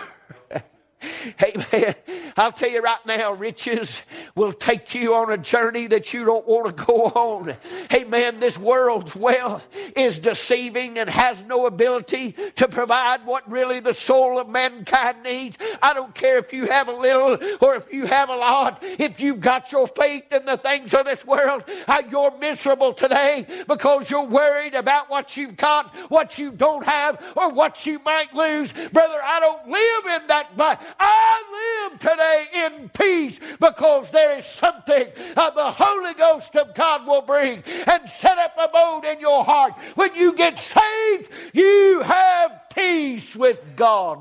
Amen. 1.44 1.96
I'll 2.38 2.52
tell 2.52 2.70
you 2.70 2.84
right 2.84 3.04
now, 3.04 3.34
riches 3.34 4.04
will 4.36 4.54
take 4.54 4.94
you 4.94 5.16
on 5.16 5.32
a 5.32 5.40
journey 5.40 5.88
that 5.88 6.14
you 6.14 6.24
don't 6.24 6.48
want 6.48 6.78
to 6.78 6.86
go 6.86 7.06
on. 7.06 7.58
Hey, 7.90 8.04
man, 8.04 8.40
This 8.40 8.60
world's 8.60 9.16
wealth 9.16 9.66
is 9.96 10.20
deceiving 10.20 11.00
and 11.00 11.10
has 11.10 11.42
no 11.46 11.66
ability 11.66 12.36
to 12.58 12.68
provide 12.68 13.26
what 13.26 13.50
really 13.50 13.80
the 13.80 13.96
soul 13.96 14.38
of 14.38 14.48
mankind 14.48 15.24
needs. 15.24 15.58
I 15.82 15.96
don't 15.96 16.14
care 16.14 16.38
if 16.38 16.54
you 16.54 16.68
have 16.68 16.88
a 16.88 16.92
little 16.94 17.40
or 17.60 17.76
if 17.76 17.92
you 17.92 18.06
have 18.06 18.30
a 18.30 18.36
lot. 18.36 18.84
If 18.84 19.20
you've 19.20 19.42
got 19.42 19.72
your 19.72 19.88
faith 19.88 20.32
in 20.32 20.46
the 20.46 20.58
things 20.58 20.94
of 20.94 21.06
this 21.06 21.26
world, 21.26 21.64
uh, 21.88 22.04
you're 22.12 22.38
miserable 22.38 22.94
today 22.94 23.48
because 23.68 24.12
you're 24.12 24.28
worried 24.28 24.76
about 24.76 25.10
what 25.10 25.38
you've 25.38 25.58
got, 25.58 25.96
what 26.12 26.38
you 26.38 26.52
don't 26.52 26.86
have, 26.86 27.20
or 27.36 27.52
what 27.52 27.88
you 27.88 28.00
might 28.06 28.32
lose. 28.36 28.72
Brother, 28.72 29.20
I 29.24 29.40
don't 29.40 29.68
live 29.68 30.22
in 30.22 30.28
that, 30.28 30.52
I 31.00 31.90
live 31.90 32.00
today 32.00 32.27
in 32.54 32.90
peace 32.90 33.40
because 33.60 34.10
there 34.12 34.38
is 34.38 34.46
something 34.46 35.08
uh, 35.36 35.50
the 35.52 35.72
Holy 35.72 36.14
Ghost 36.14 36.56
of 36.56 36.74
God 36.74 37.06
will 37.06 37.22
bring 37.22 37.64
and 37.66 38.10
set 38.10 38.38
up 38.38 38.56
abode 38.58 39.06
in 39.06 39.20
your 39.20 39.44
heart. 39.44 39.74
When 39.96 40.16
you 40.16 40.34
get 40.34 40.60
saved, 40.60 41.30
you 41.54 42.02
have 42.04 42.62
peace 42.74 43.36
with 43.36 43.62
God. 43.76 44.20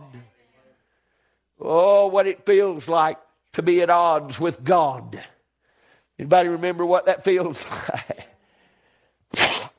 Oh, 1.61 2.09
what 2.09 2.27
it 2.27 2.45
feels 2.45 2.89
like 2.89 3.19
to 3.53 3.63
be 3.63 3.81
at 3.83 3.91
odds 3.91 4.39
with 4.39 4.63
God. 4.63 5.21
Anybody 6.19 6.49
remember 6.49 6.85
what 6.85 7.07
that 7.07 7.25
feels 7.25 7.65
like? 7.93 8.29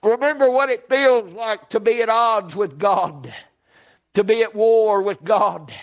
remember 0.04 0.50
what 0.50 0.70
it 0.70 0.88
feels 0.88 1.32
like 1.34 1.70
to 1.70 1.80
be 1.80 2.02
at 2.02 2.10
odds 2.10 2.56
with 2.56 2.78
God, 2.80 3.34
to 4.14 4.24
be 4.24 4.42
at 4.44 4.56
war 4.56 5.02
with 5.02 5.24
God 5.24 5.74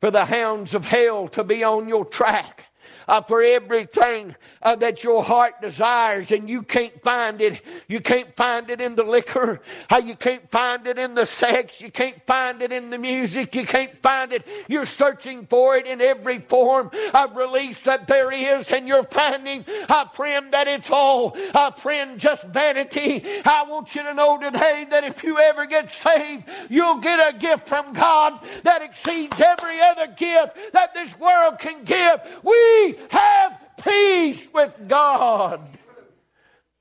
for 0.00 0.10
the 0.10 0.26
hounds 0.26 0.74
of 0.74 0.86
hell 0.86 1.28
to 1.28 1.42
be 1.44 1.64
on 1.64 1.88
your 1.88 2.04
track. 2.04 2.66
Uh, 3.08 3.20
for 3.22 3.42
everything 3.42 4.34
uh, 4.62 4.74
that 4.74 5.04
your 5.04 5.22
heart 5.22 5.60
desires 5.62 6.32
and 6.32 6.48
you 6.48 6.62
can't 6.62 7.00
find 7.02 7.40
it. 7.40 7.60
You 7.86 8.00
can't 8.00 8.34
find 8.34 8.68
it 8.68 8.80
in 8.80 8.96
the 8.96 9.04
liquor. 9.04 9.60
Uh, 9.88 10.02
you 10.04 10.16
can't 10.16 10.50
find 10.50 10.86
it 10.86 10.98
in 10.98 11.14
the 11.14 11.24
sex. 11.24 11.80
You 11.80 11.90
can't 11.90 12.20
find 12.26 12.62
it 12.62 12.72
in 12.72 12.90
the 12.90 12.98
music. 12.98 13.54
You 13.54 13.64
can't 13.64 13.96
find 14.02 14.32
it. 14.32 14.46
You're 14.68 14.84
searching 14.84 15.46
for 15.46 15.76
it 15.76 15.86
in 15.86 16.00
every 16.00 16.40
form 16.40 16.90
of 17.14 17.36
release 17.36 17.80
that 17.82 18.08
there 18.08 18.32
is 18.32 18.72
and 18.72 18.88
you're 18.88 19.04
finding, 19.04 19.64
uh, 19.88 20.08
friend, 20.08 20.52
that 20.52 20.66
it's 20.66 20.90
all, 20.90 21.36
uh, 21.54 21.70
friend, 21.70 22.18
just 22.18 22.44
vanity. 22.48 23.22
I 23.44 23.64
want 23.68 23.94
you 23.94 24.02
to 24.02 24.14
know 24.14 24.38
today 24.38 24.86
that 24.90 25.04
if 25.04 25.22
you 25.22 25.38
ever 25.38 25.66
get 25.66 25.90
saved, 25.92 26.44
you'll 26.68 26.98
get 26.98 27.34
a 27.34 27.38
gift 27.38 27.68
from 27.68 27.92
God 27.92 28.40
that 28.64 28.82
exceeds 28.82 29.40
every 29.40 29.80
other 29.80 30.08
gift 30.08 30.56
that 30.72 30.94
this 30.94 31.16
world 31.18 31.58
can 31.58 31.84
give. 31.84 32.20
We 32.42 32.95
have 33.10 33.58
peace 33.82 34.46
with 34.52 34.74
God. 34.88 35.60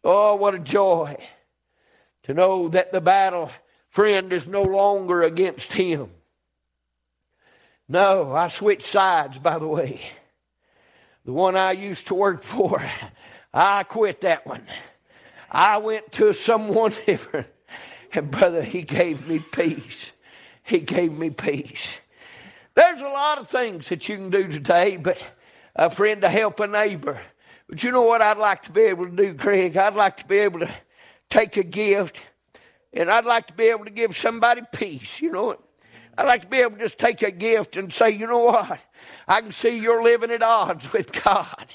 Oh, 0.04 0.36
what 0.36 0.56
a 0.56 0.60
joy 0.60 1.18
to 2.24 2.34
know 2.34 2.68
that 2.70 2.92
the 2.92 3.02
battle, 3.02 3.52
friend, 3.90 4.32
is 4.34 4.48
no 4.48 4.64
longer 4.64 5.24
against 5.24 5.74
him. 5.74 6.10
No, 7.88 8.34
I 8.34 8.48
switched 8.48 8.88
sides, 8.88 9.38
by 9.38 9.60
the 9.60 9.68
way. 9.68 10.02
The 11.24 11.34
one 11.34 11.56
I 11.56 11.72
used 11.72 12.08
to 12.08 12.16
work 12.16 12.44
for, 12.44 12.82
I 13.54 13.84
quit 13.84 14.22
that 14.22 14.46
one. 14.46 14.64
I 15.50 15.78
went 15.78 16.12
to 16.14 16.34
someone 16.34 16.94
different. 17.06 17.48
And, 18.14 18.32
brother, 18.32 18.64
he 18.64 18.82
gave 18.82 19.28
me 19.28 19.40
peace. 19.40 20.12
He 20.64 20.80
gave 20.80 21.12
me 21.12 21.30
peace. 21.30 21.98
There's 22.74 23.00
a 23.00 23.04
lot 23.04 23.38
of 23.38 23.48
things 23.48 23.90
that 23.90 24.10
you 24.10 24.18
can 24.18 24.30
do 24.30 24.48
today, 24.48 24.98
but 24.98 25.22
a 25.76 25.90
friend 25.90 26.22
to 26.22 26.30
help 26.30 26.60
a 26.60 26.68
neighbor. 26.68 27.20
But 27.68 27.84
you 27.84 27.92
know 27.92 28.04
what 28.04 28.22
I'd 28.22 28.38
like 28.38 28.64
to 28.64 28.72
be 28.72 28.82
able 28.82 29.06
to 29.06 29.16
do, 29.16 29.34
Craig? 29.34 29.76
I'd 29.76 29.96
like 29.96 30.18
to 30.18 30.26
be 30.26 30.38
able 30.40 30.60
to 30.60 30.70
take 31.30 31.58
a 31.58 31.64
gift 31.64 32.20
and 32.94 33.10
I'd 33.10 33.26
like 33.26 33.48
to 33.48 33.54
be 33.54 33.66
able 33.66 33.86
to 33.86 33.92
give 33.92 34.16
somebody 34.16 34.62
peace, 34.72 35.22
you 35.22 35.32
know. 35.32 35.60
I'd 36.18 36.28
like 36.28 36.44
to 36.44 36.48
be 36.48 36.60
able 36.60 36.78
to 36.78 36.84
just 36.84 36.98
take 36.98 37.22
a 37.24 37.32
gift 37.32 37.76
and 37.76 37.92
say, 37.92 38.12
you 38.12 38.26
know 38.26 38.40
what? 38.40 38.80
I 39.28 39.42
can 39.42 39.52
see 39.52 39.78
you're 39.78 40.02
living 40.02 40.32
at 40.32 40.42
odds 40.42 40.94
with 40.94 41.12
God. 41.24 41.66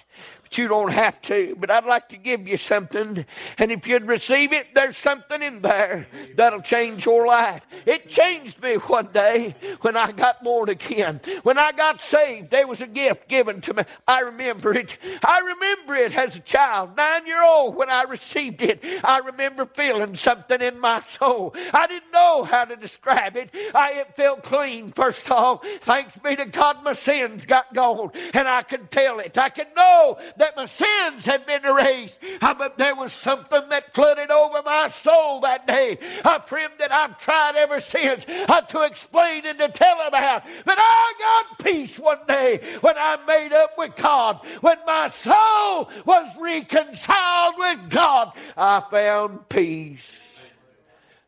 But 0.51 0.59
you 0.59 0.67
don't 0.67 0.93
have 0.93 1.21
to. 1.23 1.57
But 1.59 1.71
I'd 1.71 1.85
like 1.85 2.09
to 2.09 2.17
give 2.17 2.49
you 2.49 2.57
something. 2.57 3.25
And 3.59 3.73
if 3.73 3.87
you'd 3.87 4.07
receive 4.07 4.53
it, 4.53 4.75
there's 4.75 4.97
something 4.97 5.43
in 5.43 5.63
there 5.63 6.09
that'll 6.35 6.61
change 6.61 7.07
your 7.07 7.25
life. 7.27 7.65
It 7.87 8.09
changed 8.09 8.61
me 8.61 8.75
one 8.75 9.11
day 9.13 9.55
when 9.83 9.97
I 9.97 10.11
got 10.11 10.43
born 10.43 10.69
again. 10.69 11.21
When 11.45 11.57
I 11.57 11.71
got 11.71 12.03
saved, 12.03 12.51
there 12.51 12.67
was 12.67 12.81
a 12.81 12.89
gift 12.89 13.29
given 13.29 13.61
to 13.63 13.75
me. 13.75 13.85
I 14.09 14.21
remember 14.21 14.75
it. 14.75 14.99
I 15.25 15.39
remember 15.39 15.95
it 15.95 16.17
as 16.17 16.35
a 16.35 16.41
child, 16.41 16.97
nine 16.97 17.27
year 17.27 17.45
old, 17.45 17.77
when 17.77 17.89
I 17.89 18.03
received 18.03 18.63
it. 18.63 18.83
I 19.05 19.19
remember 19.19 19.67
feeling 19.67 20.17
something 20.17 20.61
in 20.61 20.81
my 20.81 21.01
soul. 21.01 21.55
I 21.73 21.87
didn't 21.87 22.11
know 22.11 22.43
how 22.43 22.65
to 22.65 22.75
describe 22.75 23.37
it. 23.37 23.51
I 23.73 23.93
it 23.93 24.17
felt 24.17 24.43
clean, 24.43 24.89
first 24.89 25.27
of 25.27 25.33
all. 25.33 25.63
Thanks 25.83 26.19
be 26.19 26.35
to 26.35 26.47
God, 26.47 26.83
my 26.83 26.93
sins 26.93 27.45
got 27.45 27.73
gone. 27.73 28.11
And 28.35 28.49
I 28.49 28.63
could 28.63 28.91
tell 28.91 29.21
it. 29.21 29.39
I 29.39 29.49
could 29.49 29.69
know 29.77 30.19
that 30.41 30.57
my 30.57 30.67
sins 30.67 31.25
had 31.25 31.47
been 31.47 31.65
erased. 31.65 32.19
But 32.41 32.77
there 32.77 32.95
was 32.95 33.13
something 33.13 33.69
that 33.69 33.95
flooded 33.95 34.31
over 34.31 34.63
my 34.63 34.89
soul 34.89 35.41
that 35.41 35.67
day. 35.67 35.99
A 36.25 36.43
friend 36.43 36.73
that 36.79 36.93
I've 36.93 37.19
tried 37.19 37.57
ever 37.57 37.79
since 37.81 38.25
uh, 38.29 38.61
to 38.63 38.83
explain 38.83 39.47
and 39.47 39.59
to 39.59 39.69
tell 39.69 40.07
about. 40.07 40.43
But 40.65 40.79
I 40.79 41.13
got 41.19 41.65
peace 41.65 41.99
one 41.99 42.19
day 42.27 42.61
when 42.81 42.97
I 42.99 43.19
made 43.27 43.53
up 43.53 43.79
with 43.79 43.95
God. 43.97 44.41
When 44.61 44.79
my 44.87 45.11
soul 45.11 45.91
was 46.05 46.37
reconciled 46.39 47.55
with 47.59 47.91
God, 47.91 48.33
I 48.57 48.83
found 48.91 49.49
peace. 49.49 50.19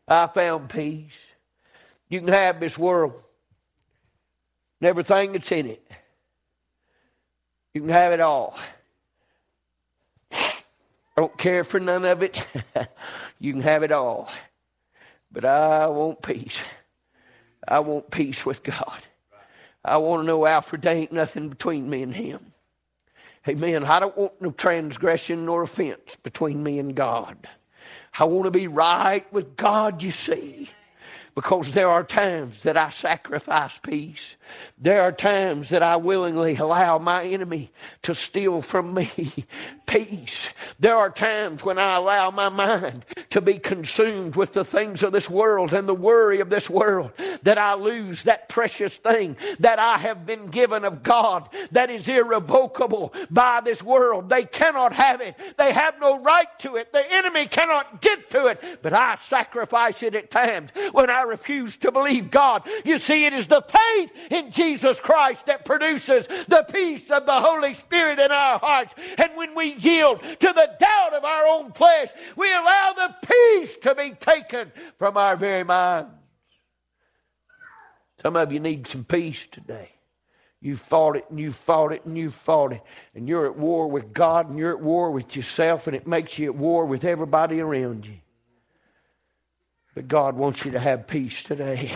I 0.07 0.27
found 0.27 0.69
peace. 0.69 1.17
You 2.09 2.19
can 2.19 2.29
have 2.29 2.59
this 2.59 2.77
world 2.77 3.21
and 4.81 4.87
everything 4.87 5.31
that's 5.31 5.51
in 5.51 5.67
it. 5.67 5.87
You 7.73 7.81
can 7.81 7.89
have 7.89 8.11
it 8.11 8.19
all. 8.19 8.57
I 11.15 11.21
don't 11.21 11.37
care 11.37 11.63
for 11.63 11.79
none 11.79 12.05
of 12.05 12.23
it. 12.23 12.45
you 13.39 13.53
can 13.53 13.61
have 13.61 13.83
it 13.83 13.91
all. 13.91 14.29
But 15.31 15.45
I 15.45 15.87
want 15.87 16.21
peace. 16.21 16.63
I 17.67 17.79
want 17.79 18.11
peace 18.11 18.45
with 18.45 18.63
God. 18.63 18.99
I 19.85 19.97
want 19.97 20.23
to 20.23 20.27
know 20.27 20.45
Alfred, 20.45 20.85
ain't 20.85 21.11
nothing 21.11 21.49
between 21.49 21.89
me 21.89 22.03
and 22.03 22.15
him. 22.15 22.53
Amen. 23.47 23.83
I 23.83 23.99
don't 23.99 24.17
want 24.17 24.41
no 24.41 24.51
transgression 24.51 25.45
nor 25.45 25.63
offense 25.63 26.15
between 26.23 26.63
me 26.63 26.79
and 26.79 26.95
God. 26.95 27.37
I 28.17 28.23
want 28.25 28.45
to 28.45 28.51
be 28.51 28.67
right 28.67 29.31
with 29.33 29.57
God, 29.57 30.01
you 30.01 30.11
see 30.11 30.69
because 31.35 31.71
there 31.71 31.89
are 31.89 32.03
times 32.03 32.61
that 32.63 32.77
I 32.77 32.89
sacrifice 32.91 33.79
peace. 33.79 34.35
There 34.77 35.01
are 35.01 35.11
times 35.11 35.69
that 35.69 35.81
I 35.81 35.95
willingly 35.95 36.55
allow 36.57 36.99
my 36.99 37.23
enemy 37.23 37.71
to 38.03 38.13
steal 38.13 38.61
from 38.61 38.93
me 38.93 39.09
peace. 39.93 40.49
There 40.79 40.97
are 40.97 41.11
times 41.11 41.63
when 41.63 41.77
I 41.77 41.97
allow 41.97 42.31
my 42.31 42.49
mind 42.49 43.05
to 43.29 43.41
be 43.41 43.59
consumed 43.59 44.35
with 44.35 44.53
the 44.53 44.65
things 44.65 45.03
of 45.03 45.11
this 45.11 45.29
world 45.29 45.71
and 45.71 45.87
the 45.87 45.93
worry 45.93 46.39
of 46.39 46.49
this 46.49 46.67
world 46.67 47.11
that 47.43 47.59
I 47.59 47.75
lose 47.75 48.23
that 48.23 48.49
precious 48.49 48.97
thing 48.97 49.37
that 49.59 49.77
I 49.77 49.99
have 49.99 50.25
been 50.25 50.47
given 50.47 50.83
of 50.83 51.03
God 51.03 51.47
that 51.71 51.91
is 51.91 52.07
irrevocable 52.07 53.13
by 53.29 53.61
this 53.61 53.83
world. 53.83 54.29
They 54.29 54.45
cannot 54.45 54.93
have 54.93 55.21
it. 55.21 55.35
They 55.57 55.71
have 55.71 55.99
no 55.99 56.19
right 56.19 56.47
to 56.59 56.75
it. 56.75 56.91
The 56.91 57.13
enemy 57.13 57.45
cannot 57.45 58.01
get 58.01 58.31
to 58.31 58.47
it. 58.47 58.81
But 58.81 58.93
I 58.93 59.15
sacrifice 59.15 60.01
it 60.01 60.15
at 60.15 60.31
times 60.31 60.71
when 60.91 61.11
I 61.11 61.21
refuse 61.21 61.77
to 61.77 61.91
believe 61.91 62.31
God. 62.31 62.67
You 62.83 62.97
see, 62.97 63.25
it 63.25 63.33
is 63.33 63.45
the 63.45 63.61
faith 63.61 64.11
in 64.31 64.49
Jesus 64.49 64.99
Christ 64.99 65.45
that 65.45 65.65
produces 65.65 66.25
the 66.47 66.65
peace 66.71 67.11
of 67.11 67.27
the 67.27 67.39
Holy 67.39 67.75
Spirit 67.75 68.17
in 68.17 68.31
our 68.31 68.57
hearts. 68.57 68.95
And 69.19 69.35
when 69.35 69.53
we 69.53 69.82
yield 69.83 70.21
to 70.21 70.53
the 70.53 70.69
doubt 70.79 71.13
of 71.13 71.23
our 71.23 71.47
own 71.47 71.71
flesh, 71.71 72.09
we 72.35 72.51
allow 72.51 72.93
the 72.95 73.15
peace 73.27 73.75
to 73.77 73.95
be 73.95 74.11
taken 74.11 74.71
from 74.97 75.17
our 75.17 75.35
very 75.35 75.63
minds. 75.63 76.11
Some 78.21 78.35
of 78.35 78.53
you 78.53 78.59
need 78.59 78.87
some 78.87 79.03
peace 79.03 79.45
today. 79.45 79.89
You 80.61 80.77
fought 80.77 81.17
it 81.17 81.25
and 81.29 81.37
you 81.37 81.51
fought 81.51 81.91
it 81.91 82.05
and 82.05 82.17
you 82.17 82.29
fought 82.29 82.71
it. 82.71 82.81
And 83.13 83.27
you're 83.27 83.45
at 83.47 83.57
war 83.57 83.89
with 83.89 84.13
God 84.13 84.49
and 84.49 84.57
you're 84.57 84.71
at 84.71 84.79
war 84.79 85.11
with 85.11 85.35
yourself, 85.35 85.87
and 85.87 85.95
it 85.95 86.07
makes 86.07 86.39
you 86.39 86.51
at 86.51 86.55
war 86.55 86.85
with 86.85 87.03
everybody 87.03 87.59
around 87.59 88.05
you. 88.05 88.19
But 89.93 90.07
God 90.07 90.35
wants 90.35 90.63
you 90.63 90.71
to 90.71 90.79
have 90.79 91.05
peace 91.05 91.43
today. 91.43 91.91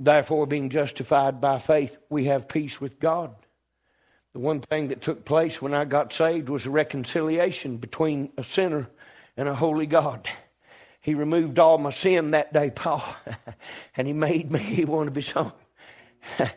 Therefore, 0.00 0.46
being 0.46 0.68
justified 0.68 1.40
by 1.40 1.58
faith, 1.58 1.96
we 2.08 2.24
have 2.24 2.48
peace 2.48 2.80
with 2.80 2.98
God. 2.98 3.34
The 4.32 4.40
one 4.40 4.60
thing 4.60 4.88
that 4.88 5.00
took 5.00 5.24
place 5.24 5.62
when 5.62 5.74
I 5.74 5.84
got 5.84 6.12
saved 6.12 6.48
was 6.48 6.66
a 6.66 6.70
reconciliation 6.70 7.78
between 7.78 8.30
a 8.36 8.44
sinner 8.44 8.88
and 9.36 9.48
a 9.48 9.54
holy 9.54 9.86
God. 9.86 10.28
He 11.00 11.14
removed 11.14 11.58
all 11.58 11.78
my 11.78 11.90
sin 11.90 12.32
that 12.32 12.52
day, 12.52 12.70
Paul, 12.70 13.02
and 13.96 14.06
he 14.06 14.12
made 14.12 14.50
me 14.50 14.84
one 14.86 15.08
of 15.08 15.14
his 15.14 15.32
own. 15.32 15.52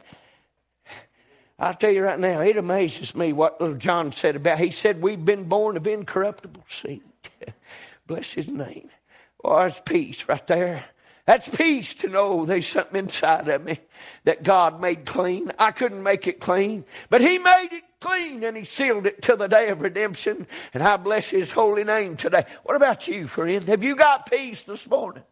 I'll 1.59 1.75
tell 1.75 1.91
you 1.91 2.03
right 2.03 2.19
now, 2.19 2.41
it 2.41 2.57
amazes 2.57 3.15
me 3.15 3.33
what 3.33 3.61
little 3.61 3.77
John 3.77 4.11
said 4.11 4.35
about. 4.35 4.57
He 4.57 4.71
said, 4.71 5.01
We've 5.01 5.23
been 5.23 5.43
born 5.43 5.77
of 5.77 5.85
incorruptible 5.85 6.65
seed. 6.67 7.03
Bless 8.07 8.33
his 8.33 8.47
name. 8.47 8.89
Oh, 9.43 9.59
that's 9.59 9.79
peace 9.79 10.27
right 10.27 10.45
there. 10.47 10.83
That's 11.31 11.47
peace 11.47 11.93
to 11.93 12.09
know 12.09 12.43
there's 12.43 12.67
something 12.67 12.99
inside 12.99 13.47
of 13.47 13.63
me 13.63 13.79
that 14.25 14.43
God 14.43 14.81
made 14.81 15.05
clean. 15.05 15.49
I 15.57 15.71
couldn't 15.71 16.03
make 16.03 16.27
it 16.27 16.41
clean, 16.41 16.83
but 17.09 17.21
He 17.21 17.37
made 17.37 17.69
it 17.71 17.83
clean 18.01 18.43
and 18.43 18.57
He 18.57 18.65
sealed 18.65 19.05
it 19.05 19.21
till 19.21 19.37
the 19.37 19.47
day 19.47 19.69
of 19.69 19.81
redemption. 19.81 20.45
And 20.73 20.83
I 20.83 20.97
bless 20.97 21.29
His 21.29 21.49
holy 21.49 21.85
name 21.85 22.17
today. 22.17 22.43
What 22.63 22.75
about 22.75 23.07
you, 23.07 23.27
friend? 23.27 23.63
Have 23.63 23.81
you 23.81 23.95
got 23.95 24.29
peace 24.29 24.63
this 24.63 24.85
morning? 24.89 25.23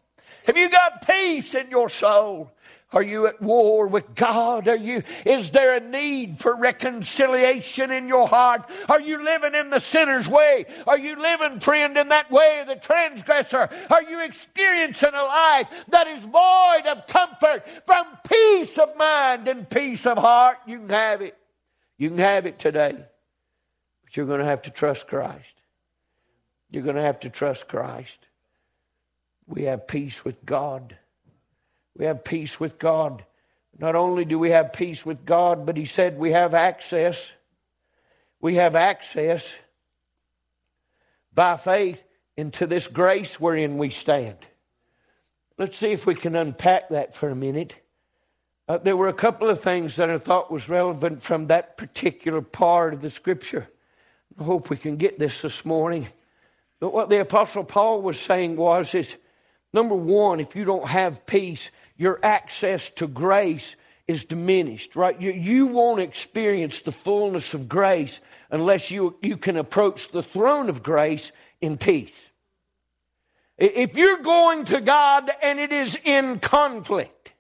Have 0.46 0.56
you 0.56 0.70
got 0.70 1.06
peace 1.06 1.54
in 1.54 1.70
your 1.70 1.90
soul? 1.90 2.50
Are 2.92 3.04
you 3.04 3.28
at 3.28 3.40
war 3.40 3.86
with 3.86 4.16
God? 4.16 4.68
Are 4.68 4.76
you, 4.76 5.04
is 5.24 5.52
there 5.52 5.76
a 5.76 5.80
need 5.80 6.40
for 6.40 6.56
reconciliation 6.56 7.92
in 7.92 8.08
your 8.08 8.28
heart? 8.28 8.68
Are 8.88 9.00
you 9.00 9.24
living 9.24 9.54
in 9.54 9.70
the 9.70 9.80
sinner's 9.80 10.28
way? 10.28 10.66
Are 10.88 10.98
you 10.98 11.16
living, 11.16 11.60
friend, 11.60 11.96
in 11.96 12.10
that 12.10 12.32
way 12.32 12.60
of 12.62 12.68
the 12.68 12.76
transgressor? 12.76 13.70
Are 13.92 14.04
you 14.04 14.24
experiencing 14.24 15.14
a 15.14 15.24
life 15.24 15.68
that 15.90 16.08
is 16.08 16.24
void 16.24 16.92
of 16.92 17.06
comfort 17.06 17.64
from 17.86 18.08
peace 18.28 18.76
of 18.80 18.98
mind 18.98 19.48
and 19.48 19.70
peace 19.70 20.08
of 20.08 20.18
heart? 20.18 20.58
You 20.66 20.80
can 20.80 20.90
have 20.90 21.22
it. 21.22 21.38
You 22.00 22.10
can 22.10 22.18
have 22.18 22.48
it 22.48 22.58
today. 22.58 22.96
But 24.04 24.18
you're 24.18 24.26
going 24.26 24.40
to 24.40 24.46
have 24.46 24.64
to 24.64 24.72
trust 24.72 25.08
Christ. 25.08 25.62
You're 26.72 26.84
going 26.84 26.96
to 26.96 27.04
have 27.04 27.20
to 27.20 27.30
trust 27.30 27.68
Christ. 27.68 28.18
We 29.46 29.64
have 29.64 29.88
peace 29.88 30.26
with 30.26 30.44
God. 30.44 30.98
We 32.00 32.06
have 32.06 32.24
peace 32.24 32.62
with 32.62 32.80
God. 32.80 33.26
Not 33.78 33.94
only 33.94 34.24
do 34.24 34.40
we 34.40 34.52
have 34.52 34.72
peace 34.72 35.06
with 35.06 35.26
God, 35.26 35.66
but 35.66 35.76
He 35.76 35.84
said 35.84 36.18
we 36.18 36.32
have 36.32 36.54
access. 36.54 37.30
We 38.40 38.56
have 38.56 38.76
access 38.76 39.58
by 41.34 41.58
faith 41.58 42.02
into 42.38 42.66
this 42.66 42.88
grace 42.88 43.38
wherein 43.38 43.78
we 43.78 43.90
stand. 43.90 44.38
Let's 45.58 45.78
see 45.78 45.92
if 45.92 46.06
we 46.06 46.16
can 46.16 46.38
unpack 46.38 46.88
that 46.90 47.14
for 47.14 47.28
a 47.28 47.36
minute. 47.36 47.76
Uh, 48.70 48.78
there 48.78 48.96
were 48.96 49.10
a 49.10 49.14
couple 49.14 49.50
of 49.50 49.62
things 49.62 49.98
that 49.98 50.10
I 50.10 50.18
thought 50.18 50.50
was 50.50 50.70
relevant 50.70 51.22
from 51.22 51.48
that 51.48 51.76
particular 51.76 52.42
part 52.42 52.94
of 52.94 53.02
the 53.02 53.10
scripture. 53.10 53.68
I 54.40 54.44
hope 54.44 54.70
we 54.70 54.78
can 54.78 54.96
get 54.96 55.20
this 55.20 55.42
this 55.42 55.66
morning. 55.66 56.08
But 56.80 56.94
what 56.94 57.10
the 57.10 57.20
Apostle 57.20 57.66
Paul 57.66 58.02
was 58.02 58.18
saying 58.18 58.56
was 58.56 58.96
is 58.96 59.18
number 59.74 59.96
one, 59.96 60.40
if 60.40 60.56
you 60.56 60.64
don't 60.64 60.88
have 60.88 61.26
peace, 61.26 61.72
your 62.00 62.18
access 62.24 62.90
to 62.92 63.08
grace 63.08 63.76
is 64.08 64.24
diminished, 64.24 64.96
right? 64.96 65.20
You, 65.22 65.32
you 65.34 65.68
won't 65.68 66.00
experience 66.00 66.82
the 66.82 66.94
fullness 66.94 67.54
of 67.54 67.68
grace 67.68 68.22
unless 68.50 68.90
you, 68.90 69.18
you 69.22 69.36
can 69.36 69.58
approach 69.58 70.10
the 70.10 70.24
throne 70.24 70.70
of 70.70 70.82
grace 70.82 71.34
in 71.60 71.78
peace. 71.78 72.32
If 73.58 73.98
you're 73.98 74.20
going 74.20 74.64
to 74.66 74.80
God 74.80 75.30
and 75.44 75.60
it 75.60 75.74
is 75.74 75.98
in 76.06 76.40
conflict, 76.40 77.34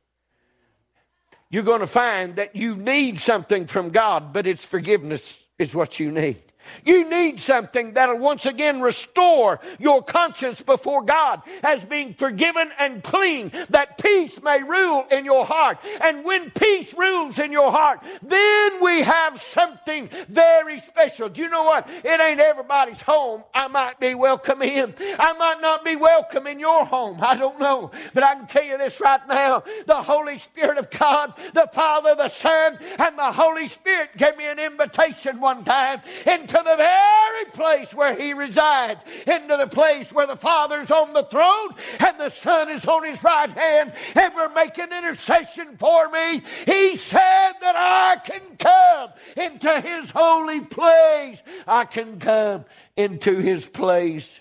you're 1.50 1.64
going 1.64 1.80
to 1.80 1.88
find 1.88 2.36
that 2.36 2.54
you 2.54 2.76
need 2.76 3.18
something 3.20 3.66
from 3.66 3.92
God, 3.92 4.34
but 4.34 4.46
it's 4.46 4.66
forgiveness 4.66 5.42
is 5.58 5.74
what 5.74 6.02
you 6.02 6.12
need. 6.12 6.49
You 6.86 7.10
need 7.10 7.40
something 7.40 7.94
that'll 7.94 8.18
once 8.18 8.46
again 8.46 8.82
restore 8.82 9.60
your 9.80 10.04
conscience 10.04 10.62
before 10.62 11.04
God 11.04 11.42
as 11.64 11.84
being 11.86 12.14
forgiven 12.14 12.72
and 12.80 13.04
clean, 13.04 13.52
that 13.70 13.98
peace 13.98 14.42
may 14.42 14.62
rule 14.64 15.06
in 15.12 15.26
your 15.26 15.46
heart. 15.46 15.78
And 16.02 16.24
when 16.24 16.52
peace 16.52 16.94
rules 16.94 17.40
in 17.40 17.52
your 17.52 17.72
heart, 17.72 18.02
then 18.22 18.84
we 18.84 19.02
have 19.02 19.42
something 19.42 20.10
very 20.28 20.80
special. 20.80 21.30
Do 21.30 21.42
you 21.42 21.50
know 21.50 21.64
what? 21.64 21.90
It 21.90 22.20
ain't 22.20 22.40
everybody's 22.40 23.02
home. 23.02 23.44
I 23.54 23.68
might 23.68 24.00
be 24.00 24.16
welcome 24.16 24.62
in. 24.62 24.94
I 25.20 25.34
might 25.34 25.62
not 25.62 25.84
be 25.84 25.96
welcome 25.96 26.48
in 26.48 26.60
your 26.60 26.86
home. 26.86 27.20
I 27.22 27.36
don't 27.36 27.60
know. 27.60 27.92
But 28.14 28.24
I 28.24 28.36
can 28.36 28.48
tell 28.48 28.64
you 28.64 28.78
this 28.78 29.00
right 29.00 29.26
now. 29.28 29.64
The 29.86 29.96
Holy 29.96 30.38
Spirit 30.40 30.78
of 30.78 30.90
God, 30.90 31.34
the 31.54 31.70
Father, 31.74 32.16
the 32.16 32.30
Son, 32.30 32.78
and 32.98 33.18
the 33.18 33.32
Holy 33.32 33.68
Spirit 33.68 34.16
gave 34.18 34.38
me 34.38 34.46
an 34.48 34.60
invitation 34.60 35.40
one 35.40 35.64
time 35.64 36.02
into 36.26 36.59
the 36.64 36.76
very 36.76 37.46
place 37.52 37.94
where 37.94 38.16
he 38.16 38.34
resides, 38.34 39.02
into 39.28 39.58
the 39.58 39.68
place 39.68 40.12
where 40.12 40.28
the 40.28 40.36
Father's 40.36 40.92
on 40.92 41.14
the 41.14 41.24
throne 41.24 41.70
and 42.00 42.20
the 42.20 42.30
Son 42.30 42.70
is 42.70 42.86
on 42.86 43.04
his 43.06 43.24
right 43.24 43.52
hand, 43.52 43.94
and 44.16 44.34
we're 44.36 44.54
making 44.54 44.92
intercession 44.92 45.78
for 45.78 46.10
me. 46.10 46.42
He 46.66 46.96
said 46.96 47.54
that 47.62 47.76
I 47.76 48.18
can 48.24 48.58
come 48.58 49.12
into 49.36 49.82
his 49.82 50.12
holy 50.12 50.62
place. 50.62 51.42
I 51.68 51.86
can 51.86 52.20
come 52.20 52.66
into 52.96 53.38
his 53.38 53.66
place 53.66 54.40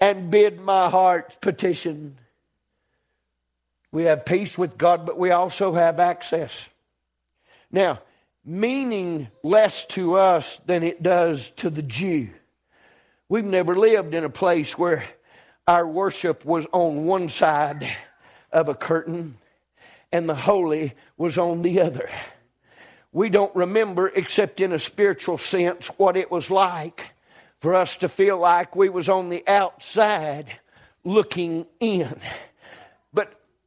and 0.00 0.30
bid 0.30 0.60
my 0.60 0.90
heart's 0.90 1.36
petition. 1.40 2.18
We 3.92 4.04
have 4.04 4.26
peace 4.26 4.58
with 4.58 4.76
God, 4.76 5.06
but 5.06 5.18
we 5.18 5.30
also 5.30 5.72
have 5.72 6.00
access. 6.00 6.52
Now, 7.70 8.00
meaning 8.46 9.28
less 9.42 9.84
to 9.86 10.14
us 10.14 10.60
than 10.66 10.84
it 10.84 11.02
does 11.02 11.50
to 11.50 11.68
the 11.68 11.82
Jew. 11.82 12.30
We've 13.28 13.44
never 13.44 13.74
lived 13.74 14.14
in 14.14 14.22
a 14.22 14.30
place 14.30 14.78
where 14.78 15.04
our 15.66 15.86
worship 15.86 16.44
was 16.44 16.64
on 16.72 17.06
one 17.06 17.28
side 17.28 17.88
of 18.52 18.68
a 18.68 18.74
curtain 18.74 19.36
and 20.12 20.28
the 20.28 20.34
holy 20.36 20.94
was 21.16 21.36
on 21.36 21.62
the 21.62 21.80
other. 21.80 22.08
We 23.12 23.30
don't 23.30 23.54
remember, 23.56 24.08
except 24.08 24.60
in 24.60 24.72
a 24.72 24.78
spiritual 24.78 25.38
sense, 25.38 25.88
what 25.96 26.16
it 26.16 26.30
was 26.30 26.48
like 26.48 27.14
for 27.60 27.74
us 27.74 27.96
to 27.96 28.08
feel 28.08 28.38
like 28.38 28.76
we 28.76 28.88
was 28.88 29.08
on 29.08 29.28
the 29.28 29.42
outside 29.48 30.46
looking 31.02 31.66
in. 31.80 32.14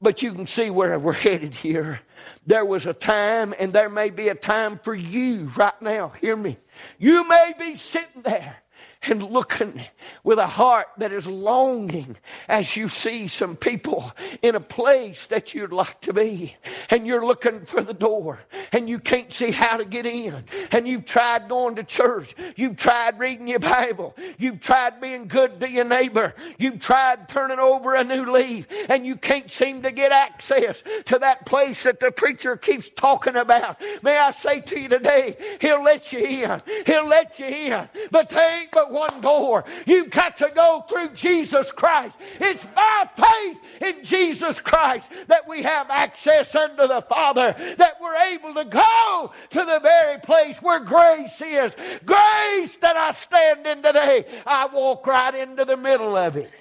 But 0.02 0.22
you 0.22 0.34
can 0.34 0.48
see 0.48 0.70
where 0.70 0.98
we're 0.98 1.14
headed 1.14 1.56
here. 1.56 2.00
There 2.48 2.64
was 2.64 2.86
a 2.86 2.94
time, 2.94 3.54
and 3.60 3.74
there 3.74 3.90
may 3.90 4.10
be 4.10 4.30
a 4.30 4.36
time 4.36 4.80
for 4.82 4.96
you 4.96 5.52
right 5.58 5.82
now. 5.82 6.10
Hear 6.22 6.38
me. 6.38 6.58
You 6.98 7.28
may 7.28 7.54
be 7.60 7.76
sitting 7.76 8.22
there 8.22 8.58
and 9.04 9.24
looking 9.24 9.82
with 10.24 10.40
a 10.40 10.48
heart 10.48 10.88
that 10.98 11.12
is 11.12 11.26
longing 11.26 12.18
as 12.48 12.76
you 12.76 12.90
see 12.90 13.28
some 13.28 13.56
people 13.56 14.12
in 14.42 14.56
a 14.56 14.60
place 14.60 15.26
that 15.28 15.54
you'd 15.54 15.72
like 15.72 16.02
to 16.02 16.14
be. 16.14 16.56
And 16.90 17.08
you're 17.08 17.26
looking 17.26 17.66
for 17.66 17.82
the 17.82 17.94
door 17.94 18.40
and 18.74 18.90
you 18.90 19.00
can't 19.00 19.32
see 19.32 19.52
how 19.52 19.78
to 19.78 19.86
get 19.86 20.06
in. 20.06 20.44
And 20.72 20.88
you've 20.88 21.06
tried 21.06 21.48
going 21.48 21.76
to 21.76 21.84
church. 21.84 22.36
You've 22.56 22.78
tried 22.78 23.20
reading 23.20 23.48
your 23.48 23.60
Bible. 23.60 24.16
You've 24.38 24.60
tried 24.60 25.00
being 25.00 25.28
good 25.28 25.60
to 25.62 25.70
your 25.70 25.86
neighbor. 25.86 26.36
You've 26.58 26.80
tried 26.80 27.30
turning 27.30 27.60
over 27.60 27.96
a 27.96 28.04
new 28.04 28.32
leaf 28.32 28.68
and 28.90 29.06
you 29.06 29.16
can't 29.16 29.50
seem 29.50 29.84
to 29.84 29.92
get 29.92 30.12
access 30.12 30.84
to 31.06 31.20
that 31.20 31.46
place 31.46 31.84
that 31.84 32.00
the 32.00 32.12
preacher 32.12 32.58
keeps 32.58 32.90
talking 32.90 33.36
about. 33.36 33.82
May 34.04 34.18
I 34.18 34.32
say 34.32 34.60
to 34.62 34.80
you 34.80 34.90
today, 34.90 35.38
he'll 35.62 35.84
let 35.84 36.12
you 36.12 36.20
in. 36.20 36.62
He'll 36.86 37.08
let 37.08 37.40
you 37.40 37.46
in. 37.46 37.90
But 38.12 38.30
there 38.30 38.62
ain't 38.62 38.72
but 38.72 38.89
one 38.90 39.22
door. 39.22 39.66
You've 39.86 40.10
got 40.10 40.38
to 40.38 40.52
go 40.54 40.86
through 40.88 41.10
Jesus 41.14 41.72
Christ. 41.72 42.16
It's 42.40 42.66
by 42.66 43.10
faith 43.16 43.58
in 43.82 44.04
Jesus 44.04 44.60
Christ 44.60 45.10
that 45.28 45.48
we 45.48 45.64
have 45.64 45.90
access 45.90 46.54
unto 46.56 46.88
the 46.88 47.02
Father, 47.02 47.56
that 47.78 48.02
we're 48.02 48.16
able 48.16 48.54
to 48.56 48.66
go 48.66 49.34
to 49.52 49.60
the 49.60 49.80
very 49.82 50.20
place 50.20 50.62
where 50.62 50.80
grace 50.80 51.42
is. 51.42 51.74
Grace 52.06 52.76
that 52.82 52.96
I 52.96 53.12
stand 53.12 53.66
in 53.68 53.82
today, 53.82 54.26
I 54.46 54.68
walk 54.68 55.06
right 55.08 55.36
into 55.36 55.66
the 55.66 55.78
middle 55.78 56.16
of 56.16 56.38
it 56.38 56.52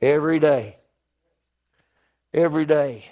every 0.00 0.38
day. 0.38 0.76
Every 2.32 2.66
day. 2.66 3.06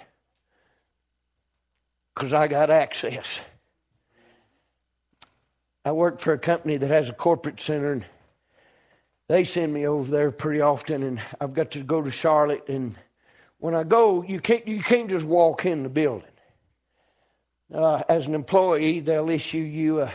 Because 2.13 2.31
I 2.31 2.47
got 2.47 2.69
access. 2.69 3.41
I 5.83 5.91
work 5.91 6.19
for 6.19 6.33
a 6.33 6.39
company 6.39 6.77
that 6.77 6.89
has 6.89 7.09
a 7.09 7.13
corporate 7.13 7.61
center, 7.61 7.91
and 7.91 8.05
they 9.27 9.43
send 9.43 9.73
me 9.73 9.87
over 9.87 10.09
there 10.09 10.31
pretty 10.31 10.61
often, 10.61 11.03
and 11.03 11.21
I've 11.41 11.53
got 11.53 11.71
to 11.71 11.79
go 11.79 12.01
to 12.01 12.11
Charlotte. 12.11 12.69
And 12.69 12.95
when 13.57 13.73
I 13.73 13.83
go, 13.83 14.23
you 14.23 14.39
can't 14.39 14.67
you 14.67 14.81
can't 14.83 15.09
just 15.09 15.25
walk 15.25 15.65
in 15.65 15.83
the 15.83 15.89
building. 15.89 16.29
Uh, 17.73 18.03
as 18.07 18.27
an 18.27 18.35
employee, 18.35 18.99
they'll 18.99 19.29
issue 19.29 19.57
you 19.57 20.01
a, 20.01 20.11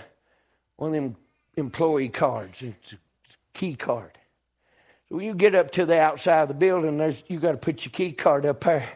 one 0.77 0.95
of 0.95 0.95
them 0.95 1.17
employee 1.57 2.09
cards. 2.09 2.63
It's 2.63 2.93
a 2.93 2.97
key 3.53 3.75
card. 3.75 4.13
So 5.09 5.17
when 5.17 5.27
you 5.27 5.35
get 5.35 5.57
up 5.57 5.73
to 5.73 5.85
the 5.85 5.99
outside 5.99 6.43
of 6.43 6.49
the 6.49 6.55
building, 6.55 6.99
there's 6.99 7.25
you 7.27 7.41
got 7.41 7.53
to 7.53 7.59
put 7.59 7.85
your 7.85 7.91
key 7.91 8.13
card 8.13 8.47
up 8.47 8.63
there. 8.63 8.89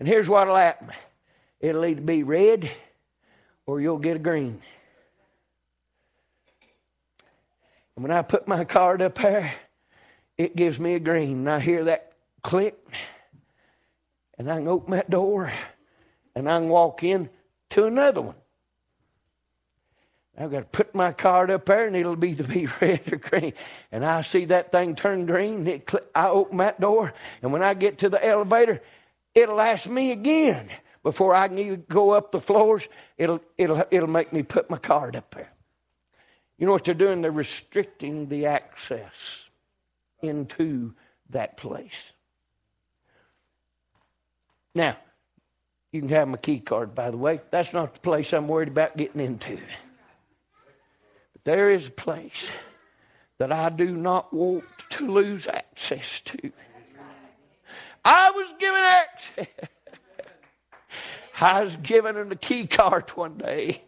And 0.00 0.08
here's 0.08 0.28
what'll 0.28 0.56
happen: 0.56 0.90
it'll 1.60 1.84
either 1.84 2.00
be 2.00 2.24
red, 2.24 2.68
or 3.66 3.80
you'll 3.80 3.98
get 3.98 4.16
a 4.16 4.18
green. 4.18 4.60
And 7.96 8.02
when 8.02 8.12
I 8.12 8.22
put 8.22 8.48
my 8.48 8.64
card 8.64 9.02
up 9.02 9.16
there, 9.16 9.52
it 10.36 10.56
gives 10.56 10.80
me 10.80 10.94
a 10.94 11.00
green. 11.00 11.38
And 11.38 11.50
I 11.50 11.60
hear 11.60 11.84
that 11.84 12.12
click, 12.42 12.76
and 14.38 14.50
I 14.50 14.56
can 14.56 14.68
open 14.68 14.92
that 14.92 15.10
door, 15.10 15.52
and 16.34 16.48
I 16.48 16.58
can 16.58 16.68
walk 16.68 17.02
in 17.02 17.30
to 17.70 17.86
another 17.86 18.20
one. 18.20 18.34
I've 20.36 20.50
got 20.50 20.60
to 20.60 20.64
put 20.64 20.94
my 20.96 21.12
card 21.12 21.50
up 21.50 21.66
there, 21.66 21.86
and 21.86 21.94
it'll 21.94 22.16
be 22.16 22.30
either 22.30 22.44
be 22.48 22.68
red 22.80 23.12
or 23.12 23.16
green. 23.16 23.52
And 23.92 24.04
I 24.04 24.22
see 24.22 24.46
that 24.46 24.72
thing 24.72 24.96
turn 24.96 25.26
green. 25.26 25.66
It 25.66 25.86
click, 25.86 26.04
I 26.14 26.28
open 26.28 26.58
that 26.58 26.80
door, 26.80 27.14
and 27.42 27.52
when 27.52 27.62
I 27.62 27.74
get 27.74 27.98
to 27.98 28.08
the 28.08 28.24
elevator, 28.24 28.82
it'll 29.34 29.60
ask 29.60 29.88
me 29.88 30.10
again 30.10 30.68
before 31.02 31.34
I 31.34 31.48
can 31.48 31.58
either 31.58 31.76
go 31.76 32.10
up 32.10 32.32
the 32.32 32.40
floors. 32.40 32.88
It'll 33.16 33.40
it'll 33.56 33.84
it'll 33.90 34.08
make 34.08 34.32
me 34.32 34.42
put 34.42 34.68
my 34.68 34.78
card 34.78 35.14
up 35.14 35.32
there. 35.34 35.50
You 36.58 36.66
know 36.66 36.72
what 36.72 36.84
they're 36.84 36.94
doing? 36.94 37.20
They're 37.20 37.32
restricting 37.32 38.28
the 38.28 38.46
access 38.46 39.48
into 40.20 40.94
that 41.30 41.56
place. 41.56 42.12
Now, 44.74 44.96
you 45.92 46.00
can 46.00 46.08
have 46.10 46.28
my 46.28 46.36
key 46.36 46.60
card, 46.60 46.94
by 46.94 47.10
the 47.10 47.16
way. 47.16 47.40
That's 47.50 47.72
not 47.72 47.94
the 47.94 48.00
place 48.00 48.32
I'm 48.32 48.48
worried 48.48 48.68
about 48.68 48.96
getting 48.96 49.20
into. 49.20 49.58
But 51.32 51.44
there 51.44 51.70
is 51.70 51.88
a 51.88 51.92
place 51.92 52.50
that 53.38 53.52
I 53.52 53.68
do 53.68 53.96
not 53.96 54.32
want 54.32 54.64
to 54.90 55.10
lose 55.10 55.46
access 55.46 56.20
to. 56.22 56.52
I 58.04 58.30
was 58.30 58.54
given 58.58 58.80
access. 58.80 59.68
I 61.40 61.62
was 61.62 61.76
given 61.76 62.16
a 62.16 62.36
key 62.36 62.66
card 62.66 63.10
one 63.10 63.38
day 63.38 63.82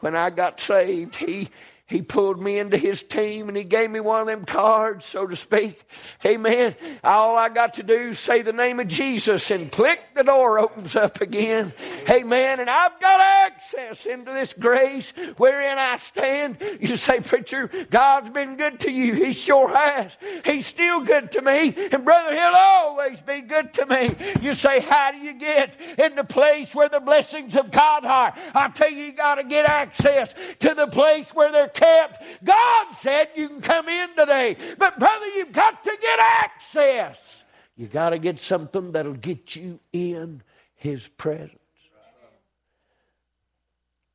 when 0.00 0.16
I 0.16 0.30
got 0.30 0.60
saved, 0.60 1.16
he 1.16 1.48
he 1.92 2.00
pulled 2.00 2.40
me 2.40 2.58
into 2.58 2.78
his 2.78 3.02
team 3.02 3.48
and 3.48 3.56
he 3.56 3.64
gave 3.64 3.90
me 3.90 4.00
one 4.00 4.22
of 4.22 4.26
them 4.26 4.46
cards, 4.46 5.04
so 5.04 5.26
to 5.26 5.36
speak. 5.36 5.78
Amen. 6.24 6.74
All 7.04 7.36
I 7.36 7.50
got 7.50 7.74
to 7.74 7.82
do 7.82 8.08
is 8.08 8.18
say 8.18 8.40
the 8.40 8.52
name 8.52 8.80
of 8.80 8.88
Jesus 8.88 9.50
and 9.50 9.70
click, 9.70 10.00
the 10.14 10.24
door 10.24 10.58
opens 10.58 10.96
up 10.96 11.20
again. 11.20 11.74
Amen. 12.08 12.60
And 12.60 12.70
I've 12.70 12.98
got 12.98 13.20
access 13.20 14.06
into 14.06 14.32
this 14.32 14.54
grace 14.54 15.12
wherein 15.36 15.76
I 15.76 15.98
stand. 15.98 16.56
You 16.80 16.96
say, 16.96 17.20
Preacher, 17.20 17.68
God's 17.90 18.30
been 18.30 18.56
good 18.56 18.80
to 18.80 18.90
you. 18.90 19.12
He 19.12 19.34
sure 19.34 19.68
has. 19.68 20.16
He's 20.46 20.66
still 20.66 21.02
good 21.02 21.30
to 21.32 21.42
me. 21.42 21.74
And 21.92 22.06
brother, 22.06 22.34
he'll 22.34 22.54
always 22.56 23.20
be 23.20 23.42
good 23.42 23.74
to 23.74 23.86
me. 23.86 24.16
You 24.40 24.54
say, 24.54 24.80
How 24.80 25.12
do 25.12 25.18
you 25.18 25.34
get 25.34 25.76
in 25.98 26.14
the 26.14 26.24
place 26.24 26.74
where 26.74 26.88
the 26.88 27.00
blessings 27.00 27.54
of 27.54 27.70
God 27.70 28.06
are? 28.06 28.34
I 28.54 28.68
tell 28.68 28.90
you, 28.90 29.04
you 29.04 29.12
got 29.12 29.34
to 29.34 29.44
get 29.44 29.66
access 29.66 30.34
to 30.60 30.74
the 30.74 30.86
place 30.86 31.34
where 31.34 31.52
they're 31.52 31.68
kept. 31.82 32.22
God 32.44 32.86
said 33.00 33.30
you 33.34 33.48
can 33.48 33.60
come 33.60 33.88
in 33.88 34.14
today. 34.16 34.56
But, 34.78 34.98
brother, 34.98 35.26
you've 35.28 35.52
got 35.52 35.82
to 35.84 35.98
get 36.00 36.18
access. 36.20 37.44
You 37.76 37.86
got 37.86 38.10
to 38.10 38.18
get 38.18 38.40
something 38.40 38.92
that'll 38.92 39.14
get 39.14 39.56
you 39.56 39.80
in 39.92 40.42
His 40.74 41.08
presence. 41.08 41.58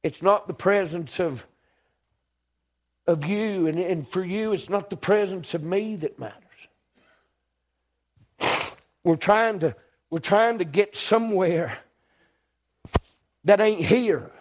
It's 0.03 0.21
not 0.21 0.47
the 0.47 0.53
presence 0.53 1.19
of, 1.19 1.45
of 3.07 3.25
you, 3.25 3.67
and, 3.67 3.77
and 3.77 4.07
for 4.07 4.23
you, 4.23 4.53
it's 4.53 4.69
not 4.69 4.89
the 4.89 4.95
presence 4.95 5.53
of 5.53 5.63
me 5.63 5.95
that 5.97 6.17
matters. 6.19 6.43
We're 9.03 9.15
trying 9.15 9.59
to, 9.59 9.75
we're 10.09 10.19
trying 10.19 10.59
to 10.59 10.65
get 10.65 10.95
somewhere 10.95 11.79
that 13.43 13.59
ain't 13.59 13.83
here. 13.83 14.31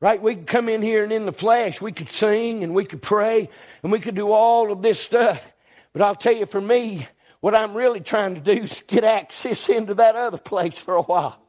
Right? 0.00 0.22
We 0.22 0.36
could 0.36 0.46
come 0.46 0.68
in 0.68 0.80
here 0.80 1.02
and 1.02 1.12
in 1.12 1.26
the 1.26 1.32
flesh, 1.32 1.80
we 1.80 1.90
could 1.90 2.08
sing 2.08 2.62
and 2.62 2.72
we 2.74 2.84
could 2.84 3.02
pray 3.02 3.48
and 3.82 3.90
we 3.90 3.98
could 3.98 4.14
do 4.14 4.30
all 4.30 4.70
of 4.70 4.80
this 4.80 5.00
stuff. 5.00 5.44
But 5.92 6.02
I'll 6.02 6.14
tell 6.14 6.34
you, 6.34 6.46
for 6.46 6.60
me, 6.60 7.06
what 7.40 7.54
I'm 7.54 7.74
really 7.74 8.00
trying 8.00 8.34
to 8.34 8.40
do 8.40 8.62
is 8.62 8.82
get 8.86 9.02
access 9.02 9.68
into 9.68 9.94
that 9.94 10.14
other 10.14 10.38
place 10.38 10.78
for 10.78 10.94
a 10.94 11.02
while. 11.02 11.40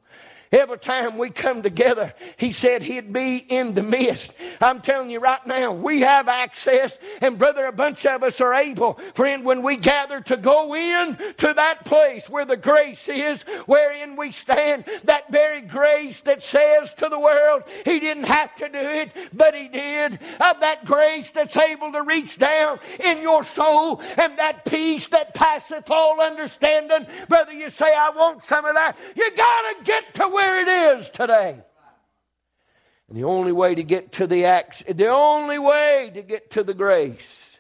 Every 0.51 0.79
time 0.79 1.19
we 1.19 1.29
come 1.29 1.62
together, 1.62 2.13
he 2.38 2.51
said 2.51 2.81
he'd 2.81 3.13
be 3.13 3.38
in 3.38 3.75
the 3.75 3.83
midst. 3.83 4.33
I'm 4.59 4.81
telling 4.81 5.12
you 5.12 5.19
right 5.19 5.45
now, 5.45 5.73
we 5.73 6.01
have 6.01 6.27
access, 6.27 6.97
and 7.21 7.38
brother, 7.38 7.65
a 7.67 7.71
bunch 7.71 8.03
of 8.07 8.23
us 8.23 8.41
are 8.41 8.55
able, 8.55 8.93
friend, 9.13 9.45
when 9.45 9.62
we 9.62 9.77
gather 9.77 10.21
to 10.21 10.38
go 10.38 10.75
in 10.75 11.17
to 11.38 11.53
that 11.53 11.85
place 11.85 12.27
where 12.27 12.45
the 12.45 12.57
grace 12.57 13.07
is, 13.07 13.43
wherein 13.67 14.15
we 14.15 14.31
stand, 14.31 14.85
that 15.03 15.31
very 15.31 15.62
grace 15.62 16.21
that 16.21 16.41
says 16.41 16.95
to 16.95 17.09
the 17.09 17.19
world, 17.19 17.62
he 17.85 17.99
didn't 17.99 18.23
have 18.23 18.55
to 18.55 18.69
do 18.69 18.79
it, 18.79 19.12
but 19.31 19.53
he 19.53 19.67
did. 19.67 20.13
Of 20.39 20.62
that 20.62 20.83
grace 20.83 21.29
that's 21.29 21.57
able 21.57 21.91
to 21.91 22.01
reach 22.01 22.39
down 22.39 22.79
in 22.99 23.21
your 23.21 23.43
soul, 23.43 24.01
and 24.17 24.39
that 24.39 24.65
peace 24.65 25.07
that 25.09 25.35
passeth 25.35 25.91
all 25.91 26.19
understanding. 26.21 27.05
Brother, 27.27 27.53
you 27.53 27.69
say, 27.69 27.93
I 27.93 28.09
want 28.09 28.43
some 28.45 28.65
of 28.65 28.73
that. 28.73 28.97
You 29.15 29.29
gotta 29.35 29.83
get 29.83 30.13
to 30.15 30.38
where 30.39 30.62
it 30.62 30.99
is 30.99 31.10
today. 31.10 31.60
And 33.10 33.17
the 33.17 33.23
only 33.25 33.52
way 33.52 33.75
to 33.75 33.84
get 33.84 34.13
to 34.13 34.28
the 34.28 34.45
act, 34.45 34.86
the 34.95 35.10
only 35.10 35.60
way 35.60 36.12
to 36.13 36.21
get 36.21 36.52
to 36.52 36.63
the 36.63 36.73
grace 36.73 37.58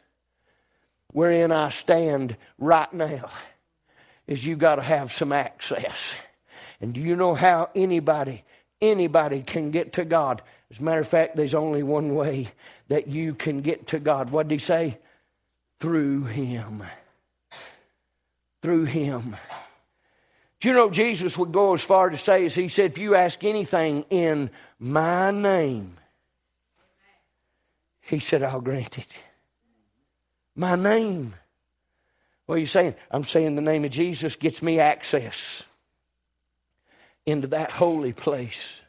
wherein 1.11 1.51
I 1.51 1.69
stand 1.69 2.37
right 2.57 2.91
now 2.93 3.29
is 4.27 4.45
you 4.45 4.55
got 4.55 4.75
to 4.75 4.81
have 4.81 5.11
some 5.11 5.33
access. 5.33 6.15
And 6.79 6.93
do 6.93 7.01
you 7.01 7.15
know 7.15 7.33
how 7.33 7.69
anybody, 7.75 8.43
anybody 8.81 9.41
can 9.41 9.71
get 9.71 9.93
to 9.93 10.05
God? 10.05 10.41
As 10.71 10.79
a 10.79 10.83
matter 10.83 11.01
of 11.01 11.07
fact, 11.07 11.35
there's 11.35 11.55
only 11.55 11.83
one 11.83 12.15
way 12.15 12.49
that 12.87 13.07
you 13.07 13.33
can 13.33 13.61
get 13.61 13.87
to 13.87 13.99
God. 13.99 14.29
What 14.29 14.47
did 14.47 14.59
he 14.59 14.65
say? 14.65 14.99
Through 15.79 16.25
Him. 16.25 16.83
Through 18.61 18.85
Him. 18.85 19.35
Do 20.59 20.67
you 20.67 20.73
know 20.73 20.89
Jesus 20.89 21.37
would 21.37 21.51
go 21.51 21.73
as 21.73 21.81
far 21.81 22.09
to 22.09 22.17
say 22.17 22.45
as 22.45 22.55
he 22.55 22.67
said, 22.67 22.91
if 22.91 22.97
you 22.97 23.15
ask 23.15 23.43
anything 23.43 24.05
in 24.09 24.49
my 24.77 25.31
name, 25.31 25.97
he 28.01 28.19
said, 28.19 28.43
I'll 28.43 28.59
grant 28.59 28.97
it. 28.97 29.07
My 30.55 30.75
name. 30.75 31.35
What 32.45 32.55
are 32.55 32.59
you 32.59 32.65
saying? 32.65 32.95
I'm 33.11 33.23
saying 33.23 33.55
the 33.55 33.61
name 33.61 33.85
of 33.85 33.91
Jesus 33.91 34.35
gets 34.35 34.61
me 34.61 34.79
access 34.79 35.63
into 37.25 37.47
that 37.49 37.71
holy 37.71 38.11
place, 38.11 38.81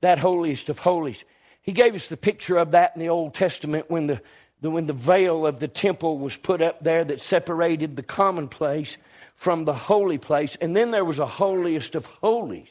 that 0.00 0.18
holiest 0.18 0.70
of 0.70 0.78
holies. 0.78 1.24
He 1.60 1.72
gave 1.72 1.94
us 1.94 2.08
the 2.08 2.16
picture 2.16 2.56
of 2.56 2.70
that 2.70 2.94
in 2.94 3.02
the 3.02 3.08
Old 3.08 3.34
Testament 3.34 3.90
when 3.90 4.06
the, 4.06 4.22
the 4.60 4.70
when 4.70 4.86
the 4.86 4.92
veil 4.92 5.46
of 5.46 5.58
the 5.58 5.68
temple 5.68 6.18
was 6.18 6.36
put 6.36 6.62
up 6.62 6.82
there 6.82 7.04
that 7.04 7.20
separated 7.20 7.96
the 7.96 8.02
common 8.02 8.48
place 8.48 8.96
from 9.40 9.64
the 9.64 9.72
holy 9.72 10.18
place. 10.18 10.54
And 10.60 10.76
then 10.76 10.90
there 10.90 11.02
was 11.02 11.18
a 11.18 11.24
holiest 11.24 11.94
of 11.94 12.04
holies, 12.04 12.68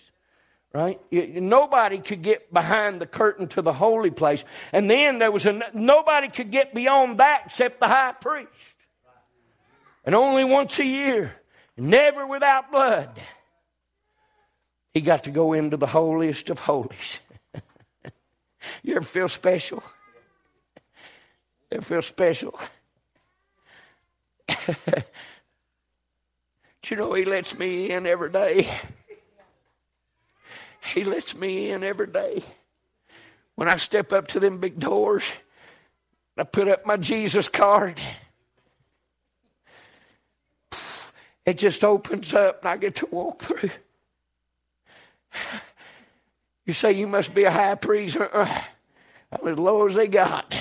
right? 0.72 1.00
Nobody 1.12 1.98
could 1.98 2.22
get 2.22 2.54
behind 2.54 3.02
the 3.02 3.08
curtain 3.08 3.48
to 3.48 3.64
the 3.64 3.74
holy 3.74 4.12
place. 4.12 4.46
And 4.72 4.88
then 4.88 5.18
there 5.18 5.32
was 5.32 5.48
a, 5.48 5.60
nobody 5.74 6.28
could 6.28 6.52
get 6.52 6.76
beyond 6.76 7.18
that 7.18 7.42
except 7.48 7.80
the 7.80 7.88
high 7.88 8.12
priest. 8.12 8.76
And 10.06 10.14
only 10.14 10.44
once 10.44 10.78
a 10.78 10.86
year, 10.86 11.34
never 11.76 12.28
without 12.28 12.72
blood, 12.72 13.20
he 14.94 15.02
got 15.02 15.24
to 15.24 15.32
go 15.32 15.54
into 15.54 15.76
the 15.76 15.88
holiest 15.88 16.52
of 16.52 16.60
holies. 16.60 17.20
you 18.84 18.96
ever 18.96 19.04
feel 19.04 19.28
special? 19.28 19.82
Ever 21.72 21.82
feel 21.82 22.04
special? 22.04 22.60
you 26.90 26.98
know, 26.98 27.14
He 27.14 27.26
lets 27.26 27.58
me 27.58 27.92
in 27.92 28.06
every 28.06 28.32
day. 28.32 28.70
He 30.82 31.04
lets 31.04 31.36
me 31.36 31.72
in 31.72 31.84
every 31.84 32.08
day. 32.08 32.44
When 33.56 33.68
I 33.68 33.76
step 33.76 34.14
up 34.14 34.28
to 34.30 34.40
them 34.40 34.60
big 34.60 34.80
doors, 34.80 35.24
I 36.38 36.44
put 36.44 36.68
up 36.68 36.86
my 36.86 36.96
Jesus 36.98 37.48
card. 37.50 38.00
It 41.46 41.58
just 41.58 41.84
opens 41.84 42.34
up 42.34 42.62
and 42.62 42.70
I 42.70 42.78
get 42.78 42.96
to 42.96 43.08
walk 43.08 43.42
through. 43.42 43.72
You 46.66 46.74
say 46.74 46.92
you 46.94 47.08
must 47.08 47.34
be 47.34 47.44
a 47.44 47.52
high 47.52 47.76
priest. 47.76 48.18
I'm 48.32 49.48
as 49.48 49.58
low 49.58 49.88
as 49.88 49.96
they 49.96 50.08
got. 50.08 50.56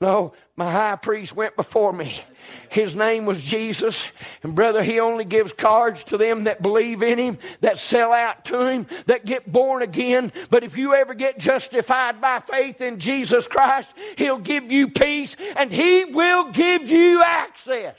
No, 0.00 0.34
my 0.56 0.70
high 0.70 0.96
priest 0.96 1.34
went 1.36 1.56
before 1.56 1.92
me. 1.92 2.20
His 2.68 2.94
name 2.94 3.26
was 3.26 3.40
Jesus. 3.40 4.08
And 4.42 4.54
brother, 4.54 4.82
he 4.82 5.00
only 5.00 5.24
gives 5.24 5.52
cards 5.52 6.04
to 6.04 6.18
them 6.18 6.44
that 6.44 6.62
believe 6.62 7.02
in 7.02 7.18
him, 7.18 7.38
that 7.60 7.78
sell 7.78 8.12
out 8.12 8.44
to 8.46 8.66
him, 8.66 8.86
that 9.06 9.24
get 9.24 9.50
born 9.50 9.82
again. 9.82 10.32
But 10.50 10.64
if 10.64 10.76
you 10.76 10.94
ever 10.94 11.14
get 11.14 11.38
justified 11.38 12.20
by 12.20 12.40
faith 12.40 12.80
in 12.80 12.98
Jesus 12.98 13.46
Christ, 13.46 13.94
he'll 14.18 14.38
give 14.38 14.70
you 14.70 14.88
peace 14.88 15.36
and 15.56 15.72
he 15.72 16.04
will 16.04 16.50
give 16.50 16.90
you 16.90 17.22
access 17.22 17.96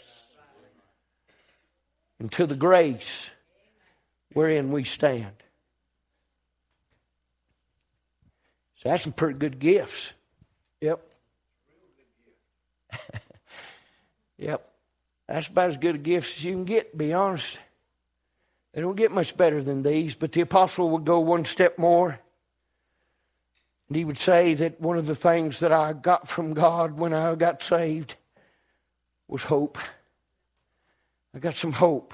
into 2.19 2.45
the 2.45 2.55
grace 2.55 3.29
wherein 4.33 4.69
we 4.71 4.83
stand. 4.83 5.31
So 8.75 8.89
that's 8.89 9.03
some 9.03 9.13
pretty 9.13 9.39
good 9.39 9.59
gifts. 9.59 10.11
Yep. 10.81 11.14
yep. 14.37 14.71
That's 15.27 15.47
about 15.47 15.69
as 15.69 15.77
good 15.77 15.95
a 15.95 15.99
gift 15.99 16.37
as 16.37 16.43
you 16.43 16.53
can 16.53 16.65
get, 16.65 16.91
to 16.91 16.97
be 16.97 17.13
honest. 17.13 17.57
They 18.73 18.81
don't 18.81 18.95
get 18.95 19.11
much 19.11 19.37
better 19.37 19.63
than 19.63 19.83
these, 19.83 20.15
but 20.15 20.31
the 20.33 20.41
apostle 20.41 20.89
would 20.91 21.05
go 21.05 21.19
one 21.19 21.45
step 21.45 21.77
more. 21.77 22.19
And 23.87 23.95
he 23.95 24.03
would 24.03 24.17
say 24.17 24.53
that 24.55 24.81
one 24.81 24.97
of 24.97 25.07
the 25.07 25.15
things 25.15 25.59
that 25.59 25.71
I 25.71 25.93
got 25.93 26.27
from 26.27 26.53
God 26.53 26.97
when 26.97 27.13
I 27.13 27.35
got 27.35 27.63
saved 27.63 28.15
was 29.27 29.43
hope. 29.43 29.77
I 31.33 31.39
got 31.39 31.55
some 31.55 31.71
hope. 31.71 32.13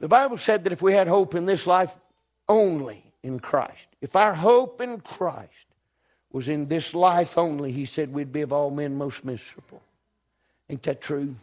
The 0.00 0.08
Bible 0.08 0.36
said 0.36 0.64
that 0.64 0.72
if 0.72 0.80
we 0.80 0.92
had 0.92 1.08
hope 1.08 1.34
in 1.34 1.44
this 1.44 1.66
life 1.66 1.94
only 2.48 3.04
in 3.22 3.38
Christ, 3.38 3.86
if 4.00 4.16
our 4.16 4.34
hope 4.34 4.80
in 4.80 5.00
Christ 5.00 5.66
was 6.32 6.48
in 6.48 6.68
this 6.68 6.94
life 6.94 7.36
only, 7.36 7.72
he 7.72 7.84
said 7.84 8.12
we'd 8.12 8.32
be 8.32 8.42
of 8.42 8.52
all 8.52 8.70
men 8.70 8.96
most 8.96 9.24
miserable. 9.24 9.82
Ain't 10.68 10.82
that 10.84 11.00
true? 11.00 11.34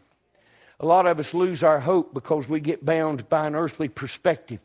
A 0.79 0.85
lot 0.85 1.07
of 1.07 1.19
us 1.19 1.33
lose 1.33 1.63
our 1.63 1.79
hope 1.79 2.13
because 2.13 2.47
we 2.47 2.59
get 2.59 2.85
bound 2.85 3.27
by 3.29 3.47
an 3.47 3.55
earthly 3.55 3.89
perspective. 3.89 4.59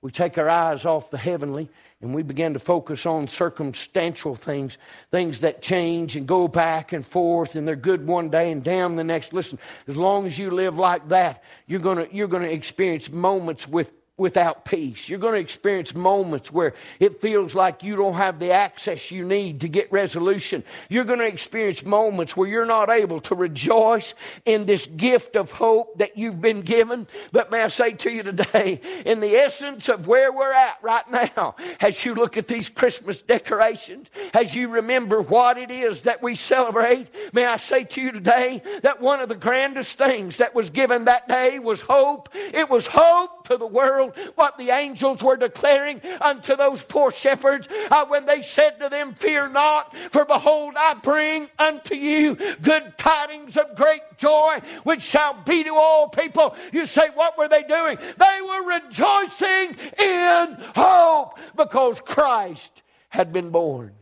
We 0.00 0.12
take 0.12 0.38
our 0.38 0.48
eyes 0.48 0.84
off 0.84 1.10
the 1.10 1.18
heavenly 1.18 1.68
and 2.00 2.14
we 2.14 2.22
begin 2.22 2.52
to 2.52 2.58
focus 2.58 3.06
on 3.06 3.26
circumstantial 3.26 4.36
things, 4.36 4.78
things 5.10 5.40
that 5.40 5.62
change 5.62 6.14
and 6.14 6.28
go 6.28 6.46
back 6.46 6.92
and 6.92 7.04
forth 7.04 7.56
and 7.56 7.66
they're 7.66 7.74
good 7.74 8.06
one 8.06 8.28
day 8.28 8.52
and 8.52 8.62
down 8.62 8.96
the 8.96 9.04
next. 9.04 9.32
Listen, 9.32 9.58
as 9.88 9.96
long 9.96 10.26
as 10.26 10.38
you 10.38 10.50
live 10.50 10.78
like 10.78 11.08
that, 11.08 11.42
you're 11.66 11.80
going 11.80 12.06
you're 12.12 12.28
going 12.28 12.44
to 12.44 12.52
experience 12.52 13.10
moments 13.10 13.66
with 13.66 13.90
without 14.18 14.64
peace. 14.64 15.08
You're 15.08 15.18
going 15.18 15.34
to 15.34 15.40
experience 15.40 15.94
moments 15.94 16.50
where 16.50 16.74
it 17.00 17.20
feels 17.20 17.54
like 17.54 17.82
you 17.82 17.96
don't 17.96 18.14
have 18.14 18.38
the 18.38 18.50
access 18.50 19.10
you 19.10 19.24
need 19.24 19.60
to 19.60 19.68
get 19.68 19.92
resolution. 19.92 20.64
You're 20.88 21.04
going 21.04 21.18
to 21.18 21.26
experience 21.26 21.84
moments 21.84 22.34
where 22.34 22.48
you're 22.48 22.64
not 22.64 22.88
able 22.88 23.20
to 23.22 23.34
rejoice 23.34 24.14
in 24.46 24.64
this 24.64 24.86
gift 24.86 25.36
of 25.36 25.50
hope 25.50 25.98
that 25.98 26.16
you've 26.16 26.40
been 26.40 26.62
given. 26.62 27.06
But 27.30 27.50
may 27.50 27.62
I 27.62 27.68
say 27.68 27.92
to 27.92 28.10
you 28.10 28.22
today, 28.22 28.80
in 29.04 29.20
the 29.20 29.34
essence 29.34 29.90
of 29.90 30.06
where 30.06 30.32
we're 30.32 30.52
at 30.52 30.78
right 30.80 31.08
now, 31.10 31.54
as 31.80 32.02
you 32.04 32.14
look 32.14 32.38
at 32.38 32.48
these 32.48 32.70
Christmas 32.70 33.20
decorations, 33.20 34.08
as 34.32 34.54
you 34.54 34.68
remember 34.68 35.20
what 35.20 35.58
it 35.58 35.70
is 35.70 36.02
that 36.02 36.22
we 36.22 36.36
celebrate, 36.36 37.08
may 37.34 37.44
I 37.44 37.58
say 37.58 37.84
to 37.84 38.00
you 38.00 38.12
today 38.12 38.62
that 38.80 39.02
one 39.02 39.20
of 39.20 39.28
the 39.28 39.34
grandest 39.34 39.98
things 39.98 40.38
that 40.38 40.54
was 40.54 40.70
given 40.70 41.04
that 41.04 41.28
day 41.28 41.58
was 41.58 41.82
hope. 41.82 42.30
It 42.34 42.70
was 42.70 42.86
hope 42.86 43.45
to 43.46 43.56
the 43.56 43.66
world 43.66 44.12
what 44.34 44.56
the 44.58 44.70
angels 44.70 45.22
were 45.22 45.36
declaring 45.36 46.00
unto 46.20 46.56
those 46.56 46.82
poor 46.82 47.10
shepherds 47.10 47.68
uh, 47.90 48.04
when 48.06 48.26
they 48.26 48.42
said 48.42 48.78
to 48.80 48.88
them, 48.88 49.14
Fear 49.14 49.48
not, 49.48 49.96
for 50.10 50.24
behold, 50.24 50.74
I 50.76 50.94
bring 50.94 51.48
unto 51.58 51.94
you 51.94 52.36
good 52.62 52.96
tidings 52.98 53.56
of 53.56 53.76
great 53.76 54.02
joy, 54.18 54.60
which 54.84 55.02
shall 55.02 55.34
be 55.44 55.64
to 55.64 55.74
all 55.74 56.08
people. 56.08 56.54
You 56.72 56.86
say, 56.86 57.08
What 57.14 57.38
were 57.38 57.48
they 57.48 57.62
doing? 57.62 57.98
They 57.98 58.40
were 58.42 58.66
rejoicing 58.66 59.76
in 59.98 60.56
hope 60.74 61.38
because 61.56 62.00
Christ 62.00 62.82
had 63.08 63.32
been 63.32 63.50
born. 63.50 63.94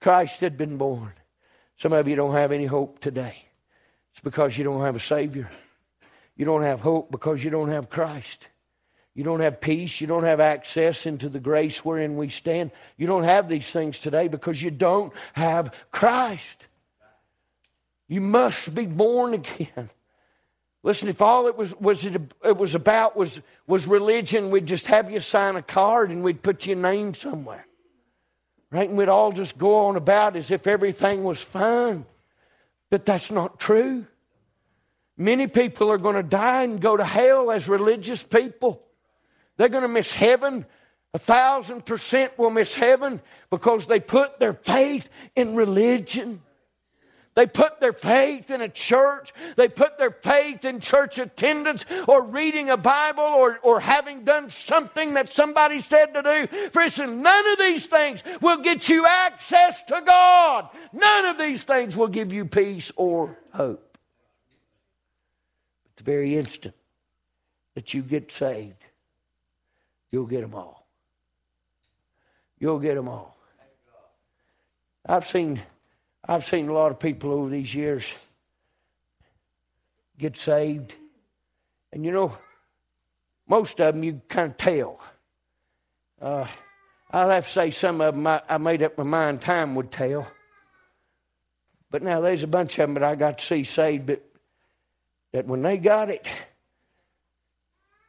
Christ 0.00 0.40
had 0.40 0.56
been 0.56 0.76
born. 0.76 1.12
Some 1.76 1.92
of 1.92 2.08
you 2.08 2.16
don't 2.16 2.32
have 2.32 2.52
any 2.52 2.66
hope 2.66 3.00
today. 3.00 3.36
It's 4.12 4.20
because 4.20 4.56
you 4.56 4.64
don't 4.64 4.80
have 4.80 4.96
a 4.96 5.00
Savior. 5.00 5.48
You 6.38 6.44
don't 6.44 6.62
have 6.62 6.80
hope 6.80 7.10
because 7.10 7.44
you 7.44 7.50
don't 7.50 7.68
have 7.68 7.90
Christ. 7.90 8.48
You 9.12 9.24
don't 9.24 9.40
have 9.40 9.60
peace. 9.60 10.00
You 10.00 10.06
don't 10.06 10.22
have 10.22 10.38
access 10.38 11.04
into 11.04 11.28
the 11.28 11.40
grace 11.40 11.84
wherein 11.84 12.16
we 12.16 12.28
stand. 12.28 12.70
You 12.96 13.08
don't 13.08 13.24
have 13.24 13.48
these 13.48 13.68
things 13.68 13.98
today 13.98 14.28
because 14.28 14.62
you 14.62 14.70
don't 14.70 15.12
have 15.32 15.74
Christ. 15.90 16.66
You 18.06 18.20
must 18.20 18.72
be 18.72 18.86
born 18.86 19.34
again. 19.34 19.90
Listen, 20.84 21.08
if 21.08 21.20
all 21.20 21.48
it 21.48 21.56
was, 21.56 21.74
was 21.80 22.06
it, 22.06 22.20
it 22.44 22.56
was 22.56 22.76
about 22.76 23.16
was, 23.16 23.40
was 23.66 23.88
religion, 23.88 24.52
we'd 24.52 24.66
just 24.66 24.86
have 24.86 25.10
you 25.10 25.18
sign 25.18 25.56
a 25.56 25.62
card 25.62 26.10
and 26.10 26.22
we'd 26.22 26.40
put 26.40 26.66
your 26.66 26.76
name 26.76 27.14
somewhere. 27.14 27.66
Right? 28.70 28.88
And 28.88 28.96
we'd 28.96 29.08
all 29.08 29.32
just 29.32 29.58
go 29.58 29.86
on 29.86 29.96
about 29.96 30.36
as 30.36 30.52
if 30.52 30.68
everything 30.68 31.24
was 31.24 31.42
fine. 31.42 32.06
But 32.90 33.04
that's 33.04 33.32
not 33.32 33.58
true. 33.58 34.06
Many 35.20 35.48
people 35.48 35.90
are 35.90 35.98
going 35.98 36.14
to 36.14 36.22
die 36.22 36.62
and 36.62 36.80
go 36.80 36.96
to 36.96 37.04
hell 37.04 37.50
as 37.50 37.68
religious 37.68 38.22
people. 38.22 38.84
They're 39.56 39.68
going 39.68 39.82
to 39.82 39.88
miss 39.88 40.14
heaven. 40.14 40.64
A 41.12 41.18
thousand 41.18 41.84
percent 41.84 42.38
will 42.38 42.50
miss 42.50 42.72
heaven 42.72 43.20
because 43.50 43.86
they 43.86 43.98
put 43.98 44.38
their 44.38 44.52
faith 44.52 45.08
in 45.34 45.56
religion. 45.56 46.40
They 47.34 47.46
put 47.46 47.80
their 47.80 47.92
faith 47.92 48.50
in 48.50 48.60
a 48.60 48.68
church. 48.68 49.32
They 49.56 49.68
put 49.68 49.98
their 49.98 50.10
faith 50.10 50.64
in 50.64 50.80
church 50.80 51.18
attendance 51.18 51.84
or 52.06 52.22
reading 52.22 52.70
a 52.70 52.76
Bible 52.76 53.22
or, 53.22 53.58
or 53.62 53.80
having 53.80 54.24
done 54.24 54.50
something 54.50 55.14
that 55.14 55.32
somebody 55.32 55.80
said 55.80 56.14
to 56.14 56.22
do. 56.22 56.80
Instance, 56.80 57.12
none 57.12 57.52
of 57.52 57.58
these 57.58 57.86
things 57.86 58.22
will 58.40 58.58
get 58.58 58.88
you 58.88 59.04
access 59.06 59.82
to 59.84 60.00
God. 60.04 60.68
None 60.92 61.26
of 61.26 61.38
these 61.38 61.64
things 61.64 61.96
will 61.96 62.08
give 62.08 62.32
you 62.32 62.44
peace 62.44 62.92
or 62.96 63.38
hope. 63.52 63.87
The 65.98 66.04
very 66.04 66.36
instant 66.36 66.74
that 67.74 67.92
you 67.92 68.02
get 68.02 68.30
saved, 68.32 68.82
you'll 70.10 70.26
get 70.26 70.40
them 70.40 70.54
all. 70.54 70.86
You'll 72.58 72.78
get 72.78 72.94
them 72.94 73.08
all. 73.08 73.36
I've 75.04 75.26
seen 75.26 75.60
I've 76.24 76.44
seen 76.44 76.68
a 76.68 76.72
lot 76.72 76.92
of 76.92 76.98
people 76.98 77.32
over 77.32 77.48
these 77.48 77.74
years 77.74 78.04
get 80.18 80.36
saved. 80.36 80.94
And 81.92 82.04
you 82.04 82.12
know, 82.12 82.36
most 83.48 83.80
of 83.80 83.94
them 83.94 84.04
you 84.04 84.20
kind 84.28 84.50
of 84.50 84.58
tell. 84.58 85.00
Uh, 86.20 86.46
I'll 87.10 87.30
have 87.30 87.46
to 87.46 87.50
say 87.50 87.70
some 87.70 88.00
of 88.00 88.14
them 88.14 88.26
I, 88.26 88.42
I, 88.48 88.58
made 88.58 88.82
up 88.82 88.98
my 88.98 89.04
mind 89.04 89.40
time 89.40 89.74
would 89.74 89.90
tell. 89.90 90.26
But 91.90 92.02
now 92.02 92.20
there's 92.20 92.42
a 92.42 92.48
bunch 92.48 92.78
of 92.78 92.88
them 92.88 92.94
that 92.94 93.02
I 93.02 93.14
got 93.14 93.38
to 93.38 93.44
see 93.44 93.64
saved, 93.64 94.06
but 94.06 94.22
that 95.32 95.46
when 95.46 95.62
they 95.62 95.78
got 95.78 96.10
it, 96.10 96.26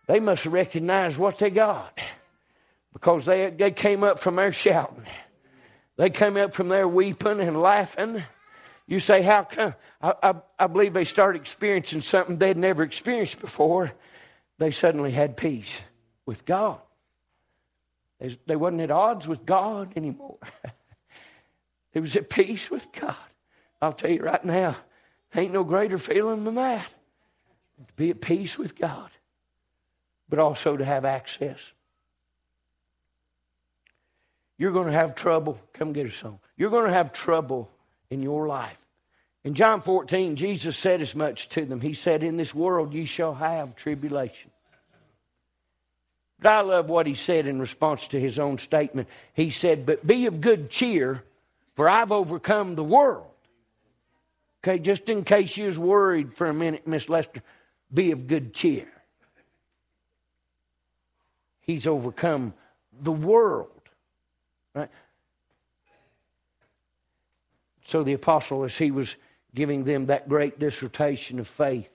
they 0.07 0.19
must 0.19 0.45
recognize 0.45 1.17
what 1.17 1.37
they 1.37 1.49
got 1.49 1.99
because 2.93 3.25
they, 3.25 3.49
they 3.51 3.71
came 3.71 4.03
up 4.03 4.19
from 4.19 4.35
there 4.35 4.51
shouting. 4.51 5.05
They 5.97 6.09
came 6.09 6.37
up 6.37 6.53
from 6.53 6.69
there 6.69 6.87
weeping 6.87 7.39
and 7.39 7.61
laughing. 7.61 8.23
You 8.87 8.99
say, 8.99 9.21
How 9.21 9.43
come? 9.43 9.75
I, 10.01 10.13
I, 10.23 10.33
I 10.57 10.67
believe 10.67 10.93
they 10.93 11.03
started 11.03 11.41
experiencing 11.41 12.01
something 12.01 12.37
they'd 12.37 12.57
never 12.57 12.83
experienced 12.83 13.39
before. 13.39 13.91
They 14.57 14.71
suddenly 14.71 15.11
had 15.11 15.37
peace 15.37 15.79
with 16.25 16.45
God. 16.45 16.79
They, 18.19 18.37
they 18.47 18.55
wasn't 18.55 18.81
at 18.81 18.91
odds 18.91 19.27
with 19.27 19.45
God 19.45 19.93
anymore. 19.95 20.37
they 21.93 21.99
was 21.99 22.15
at 22.15 22.29
peace 22.29 22.71
with 22.71 22.91
God. 22.91 23.15
I'll 23.81 23.93
tell 23.93 24.09
you 24.09 24.23
right 24.23 24.43
now, 24.43 24.75
ain't 25.35 25.53
no 25.53 25.63
greater 25.63 25.97
feeling 25.97 26.43
than 26.43 26.55
that. 26.55 26.91
To 27.87 27.93
be 27.95 28.09
at 28.09 28.21
peace 28.21 28.57
with 28.57 28.77
God, 28.77 29.09
but 30.27 30.39
also 30.39 30.75
to 30.77 30.85
have 30.85 31.05
access 31.05 31.71
you're 34.59 34.73
going 34.73 34.87
to 34.87 34.93
have 34.93 35.15
trouble. 35.15 35.57
Come 35.73 35.93
get 35.93 36.05
a 36.05 36.11
song. 36.11 36.39
You're 36.57 36.69
going 36.69 36.85
to 36.85 36.93
have 36.93 37.13
trouble 37.13 37.71
in 38.11 38.21
your 38.21 38.45
life. 38.45 38.77
In 39.45 39.53
John 39.53 39.81
14, 39.81 40.35
Jesus 40.35 40.77
said 40.77 41.01
as 41.01 41.15
much 41.15 41.47
to 41.49 41.63
them. 41.63 41.79
He 41.79 41.93
said, 41.93 42.23
In 42.23 42.35
this 42.35 42.53
world 42.53 42.93
ye 42.93 43.05
shall 43.05 43.33
have 43.33 43.77
tribulation. 43.77 44.51
But 46.41 46.49
I 46.49 46.61
love 46.61 46.89
what 46.89 47.07
he 47.07 47.15
said 47.15 47.47
in 47.47 47.59
response 47.59 48.09
to 48.09 48.19
his 48.19 48.37
own 48.37 48.57
statement. 48.57 49.07
He 49.33 49.49
said, 49.49 49.85
But 49.85 50.05
be 50.05 50.25
of 50.25 50.41
good 50.41 50.69
cheer, 50.69 51.23
for 51.75 51.89
I've 51.89 52.11
overcome 52.11 52.75
the 52.75 52.83
world. 52.83 53.27
Okay, 54.61 54.77
just 54.77 55.07
in 55.07 55.23
case 55.23 55.55
you 55.55 55.67
was 55.67 55.79
worried 55.79 56.33
for 56.35 56.47
a 56.47 56.53
minute, 56.53 56.85
Miss 56.85 57.07
Lester, 57.07 57.41
be 57.93 58.11
of 58.11 58.27
good 58.27 58.53
cheer. 58.53 58.87
He's 61.61 61.87
overcome 61.87 62.53
the 63.01 63.11
world. 63.11 63.69
Right? 64.73 64.89
So 67.83 68.03
the 68.03 68.13
apostle, 68.13 68.63
as 68.63 68.77
he 68.77 68.91
was 68.91 69.15
giving 69.53 69.83
them 69.83 70.07
that 70.07 70.29
great 70.29 70.59
dissertation 70.59 71.39
of 71.39 71.47
faith 71.47 71.91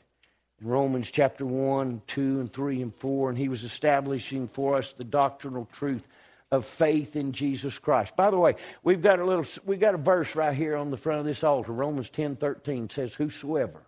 in 0.60 0.68
Romans 0.68 1.10
chapter 1.10 1.46
1, 1.46 2.02
2, 2.06 2.40
and 2.40 2.52
3, 2.52 2.82
and 2.82 2.94
4, 2.94 3.30
and 3.30 3.38
he 3.38 3.48
was 3.48 3.64
establishing 3.64 4.48
for 4.48 4.76
us 4.76 4.92
the 4.92 5.04
doctrinal 5.04 5.68
truth 5.72 6.06
of 6.50 6.64
faith 6.64 7.16
in 7.16 7.32
Jesus 7.32 7.78
Christ. 7.78 8.16
By 8.16 8.30
the 8.30 8.38
way, 8.38 8.56
we've 8.82 9.02
got 9.02 9.18
a 9.18 9.24
little 9.24 9.46
we've 9.64 9.80
got 9.80 9.94
a 9.94 9.98
verse 9.98 10.36
right 10.36 10.54
here 10.54 10.76
on 10.76 10.90
the 10.90 10.96
front 10.96 11.20
of 11.20 11.26
this 11.26 11.42
altar. 11.42 11.72
Romans 11.72 12.10
10 12.10 12.36
13 12.36 12.90
says, 12.90 13.14
Whosoever 13.14 13.82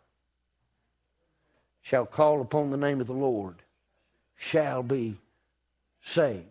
shall 1.86 2.04
call 2.04 2.40
upon 2.40 2.70
the 2.70 2.76
name 2.76 3.00
of 3.00 3.06
the 3.06 3.12
Lord 3.12 3.62
shall 4.34 4.82
be 4.82 5.18
saved. 6.00 6.42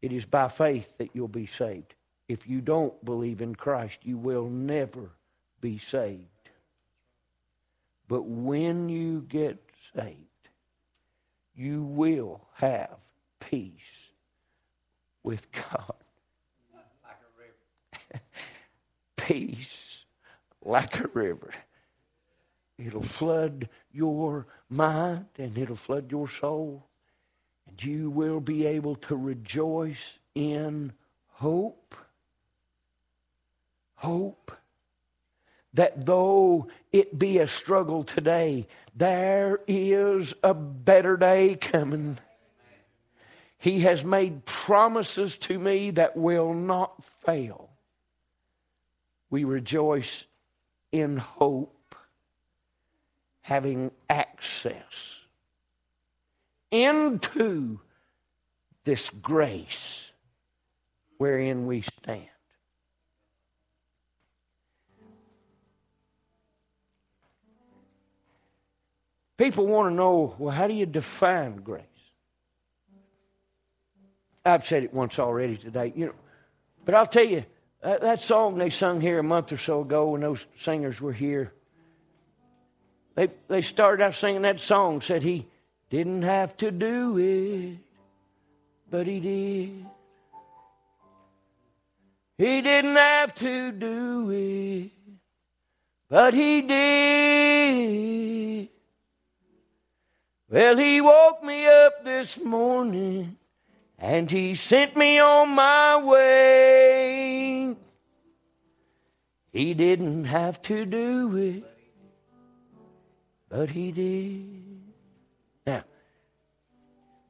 It 0.00 0.14
is 0.14 0.24
by 0.24 0.48
faith 0.48 0.96
that 0.96 1.10
you'll 1.12 1.28
be 1.28 1.44
saved. 1.44 1.92
If 2.26 2.48
you 2.48 2.62
don't 2.62 3.04
believe 3.04 3.42
in 3.42 3.54
Christ, 3.54 3.98
you 4.02 4.16
will 4.16 4.48
never 4.48 5.10
be 5.60 5.76
saved. 5.76 6.24
But 8.08 8.22
when 8.22 8.88
you 8.88 9.26
get 9.28 9.62
saved, 9.94 10.16
you 11.54 11.82
will 11.82 12.40
have 12.54 12.96
peace 13.40 14.12
with 15.22 15.52
God. 15.52 15.94
Like 17.04 18.22
peace 19.18 20.06
like 20.64 20.98
a 20.98 21.08
river. 21.08 21.52
It'll 22.78 23.02
flood 23.02 23.68
your 23.92 24.46
mind 24.68 25.26
and 25.38 25.56
it'll 25.56 25.76
flood 25.76 26.10
your 26.10 26.28
soul 26.28 26.86
and 27.68 27.82
you 27.82 28.10
will 28.10 28.40
be 28.40 28.66
able 28.66 28.96
to 28.96 29.16
rejoice 29.16 30.18
in 30.34 30.92
hope. 31.28 31.94
Hope 33.96 34.52
that 35.74 36.04
though 36.04 36.68
it 36.92 37.18
be 37.18 37.38
a 37.38 37.46
struggle 37.46 38.04
today, 38.04 38.66
there 38.94 39.60
is 39.66 40.34
a 40.42 40.52
better 40.52 41.16
day 41.16 41.54
coming. 41.54 42.18
He 43.58 43.80
has 43.80 44.04
made 44.04 44.44
promises 44.44 45.38
to 45.38 45.58
me 45.58 45.92
that 45.92 46.16
will 46.16 46.52
not 46.52 47.02
fail. 47.04 47.70
We 49.30 49.44
rejoice 49.44 50.26
in 50.90 51.16
hope, 51.16 51.74
having 53.42 53.90
access 54.08 55.18
into 56.70 57.80
this 58.84 59.10
grace 59.10 60.10
wherein 61.18 61.66
we 61.66 61.82
stand. 61.82 62.26
People 69.36 69.66
want 69.66 69.90
to 69.90 69.94
know, 69.94 70.36
well, 70.38 70.54
how 70.54 70.68
do 70.68 70.74
you 70.74 70.86
define 70.86 71.56
grace? 71.56 71.82
I've 74.44 74.66
said 74.66 74.84
it 74.84 74.94
once 74.94 75.18
already 75.18 75.56
today, 75.56 75.92
you 75.96 76.06
know, 76.06 76.14
but 76.84 76.94
I'll 76.94 77.06
tell 77.06 77.24
you, 77.24 77.44
that, 77.82 78.00
that 78.02 78.20
song 78.20 78.58
they 78.58 78.70
sung 78.70 79.00
here 79.00 79.18
a 79.18 79.22
month 79.22 79.52
or 79.52 79.56
so 79.56 79.80
ago 79.80 80.10
when 80.10 80.20
those 80.20 80.46
singers 80.56 81.00
were 81.00 81.12
here, 81.12 81.52
they, 83.14 83.28
they 83.48 83.62
started 83.62 84.02
out 84.02 84.14
singing 84.14 84.42
that 84.42 84.60
song, 84.60 85.00
said 85.00 85.22
he, 85.22 85.46
didn't 85.90 86.22
have 86.22 86.56
to 86.56 86.70
do 86.70 87.18
it, 87.18 87.78
but 88.90 89.06
he 89.06 89.20
did. 89.20 89.86
He 92.38 92.62
didn't 92.62 92.96
have 92.96 93.34
to 93.36 93.72
do 93.72 94.30
it, 94.30 94.90
but 96.08 96.32
he 96.34 96.62
did. 96.62 97.92
Well, 100.48 100.76
he 100.76 101.00
woke 101.00 101.42
me 101.42 101.66
up 101.66 102.04
this 102.04 102.38
morning 102.38 103.36
and 103.98 104.30
he 104.30 104.54
sent 104.54 104.96
me 104.96 105.18
on 105.18 105.50
my 105.50 105.96
way. 105.96 107.76
He 109.52 109.74
didn't 109.74 110.24
have 110.24 110.60
to 110.62 110.84
do 110.84 111.36
it, 111.36 111.64
but 113.52 113.68
he 113.68 113.92
did. 113.92 114.80
Now, 115.66 115.84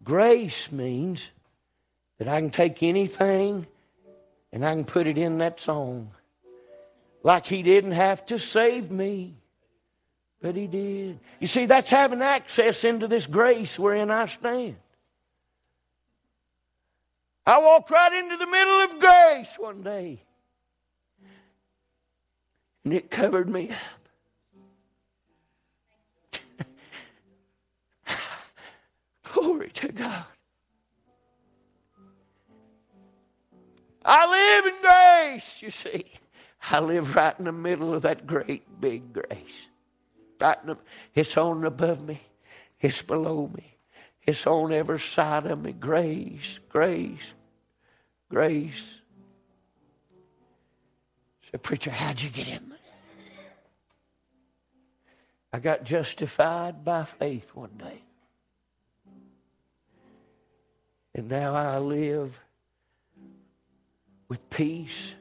grace 0.04 0.70
means 0.70 1.32
that 2.18 2.28
I 2.28 2.38
can 2.38 2.50
take 2.50 2.80
anything 2.84 3.66
and 4.52 4.64
I 4.64 4.72
can 4.72 4.84
put 4.84 5.08
it 5.08 5.18
in 5.18 5.38
that 5.38 5.58
song. 5.58 6.12
Like 7.24 7.46
He 7.46 7.64
didn't 7.64 7.92
have 7.92 8.24
to 8.26 8.38
save 8.38 8.88
me, 8.88 9.34
but 10.40 10.54
He 10.54 10.68
did. 10.68 11.18
You 11.40 11.48
see, 11.48 11.66
that's 11.66 11.90
having 11.90 12.22
access 12.22 12.84
into 12.84 13.08
this 13.08 13.26
grace 13.26 13.76
wherein 13.76 14.12
I 14.12 14.26
stand. 14.26 14.76
I 17.44 17.58
walked 17.58 17.90
right 17.90 18.12
into 18.12 18.36
the 18.36 18.46
middle 18.46 18.80
of 18.84 19.00
grace 19.00 19.56
one 19.58 19.82
day, 19.82 20.20
and 22.84 22.94
it 22.94 23.10
covered 23.10 23.48
me 23.48 23.70
up. 23.70 24.01
Glory 29.42 29.70
to 29.70 29.88
God. 29.88 30.24
I 34.04 34.30
live 34.30 34.66
in 34.66 34.80
grace, 34.80 35.60
you 35.60 35.72
see. 35.72 36.04
I 36.70 36.78
live 36.78 37.16
right 37.16 37.36
in 37.40 37.46
the 37.46 37.52
middle 37.52 37.92
of 37.92 38.02
that 38.02 38.24
great 38.24 38.80
big 38.80 39.12
grace. 39.12 39.66
Right 40.40 40.56
in 40.62 40.68
the, 40.68 40.78
it's 41.12 41.36
on 41.36 41.64
above 41.64 42.06
me, 42.06 42.20
it's 42.80 43.02
below 43.02 43.50
me, 43.52 43.78
it's 44.22 44.46
on 44.46 44.72
every 44.72 45.00
side 45.00 45.46
of 45.46 45.60
me. 45.60 45.72
Grace, 45.72 46.60
grace, 46.68 47.32
grace. 48.30 49.00
Say, 51.50 51.58
preacher, 51.58 51.90
how'd 51.90 52.22
you 52.22 52.30
get 52.30 52.46
in 52.46 52.68
there? 52.68 52.78
I 55.52 55.58
got 55.58 55.82
justified 55.82 56.84
by 56.84 57.04
faith 57.04 57.56
one 57.56 57.76
day. 57.76 58.02
And 61.14 61.28
now 61.28 61.54
I 61.54 61.78
live 61.78 62.38
with 64.28 64.48
peace 64.50 65.14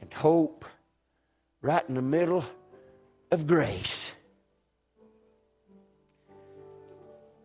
and 0.00 0.12
hope 0.12 0.64
right 1.60 1.86
in 1.88 1.96
the 1.96 2.02
middle 2.02 2.44
of 3.30 3.46
grace. 3.46 4.12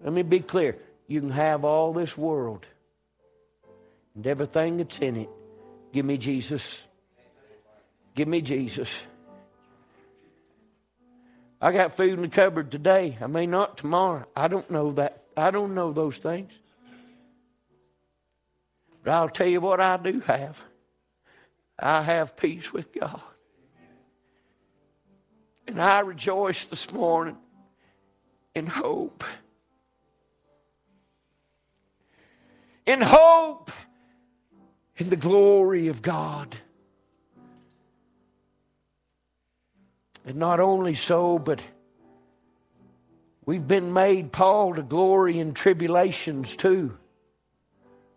Let 0.04 0.14
me 0.14 0.22
be 0.22 0.40
clear. 0.40 0.78
You 1.08 1.20
can 1.20 1.32
have 1.32 1.66
all 1.66 1.94
this 1.94 2.16
world 2.16 2.66
and 4.16 4.26
everything 4.28 4.78
that's 4.78 5.00
in 5.00 5.18
it. 5.18 5.30
Give 5.94 6.06
me 6.06 6.18
Jesus. 6.18 6.84
Give 8.14 8.28
me 8.28 8.42
Jesus. 8.42 8.90
I 11.60 11.72
got 11.72 11.98
food 11.98 12.14
in 12.14 12.22
the 12.22 12.28
cupboard 12.28 12.70
today. 12.70 13.18
I 13.20 13.28
may 13.28 13.48
not 13.48 13.78
tomorrow. 13.78 14.26
I 14.36 14.48
don't 14.48 14.70
know 14.70 14.92
that. 14.94 15.24
I 15.36 15.50
don't 15.52 15.74
know 15.74 15.92
those 15.92 16.18
things. 16.18 16.52
But 19.06 19.14
I'll 19.14 19.30
tell 19.30 19.48
you 19.48 19.62
what 19.62 19.80
I 19.80 19.98
do 19.98 20.20
have. 20.22 20.62
I 21.78 22.02
have 22.02 22.36
peace 22.36 22.74
with 22.74 22.92
God. 22.92 23.22
And 25.68 25.80
I 25.80 26.00
rejoice 26.00 26.66
this 26.66 26.92
morning 26.92 27.38
in 28.56 28.66
hope. 28.66 29.24
In 32.88 33.00
hope 33.00 33.72
in 34.98 35.12
the 35.12 35.16
glory 35.16 35.88
of 35.90 36.02
God. 36.02 36.58
And 40.26 40.38
not 40.38 40.60
only 40.60 40.96
so, 40.96 41.38
but 41.38 41.62
we've 43.46 43.68
been 43.68 43.94
made, 43.94 44.32
Paul, 44.32 44.74
to 44.74 44.82
glory 44.82 45.38
in 45.38 45.54
tribulations 45.54 46.56
too. 46.56 46.98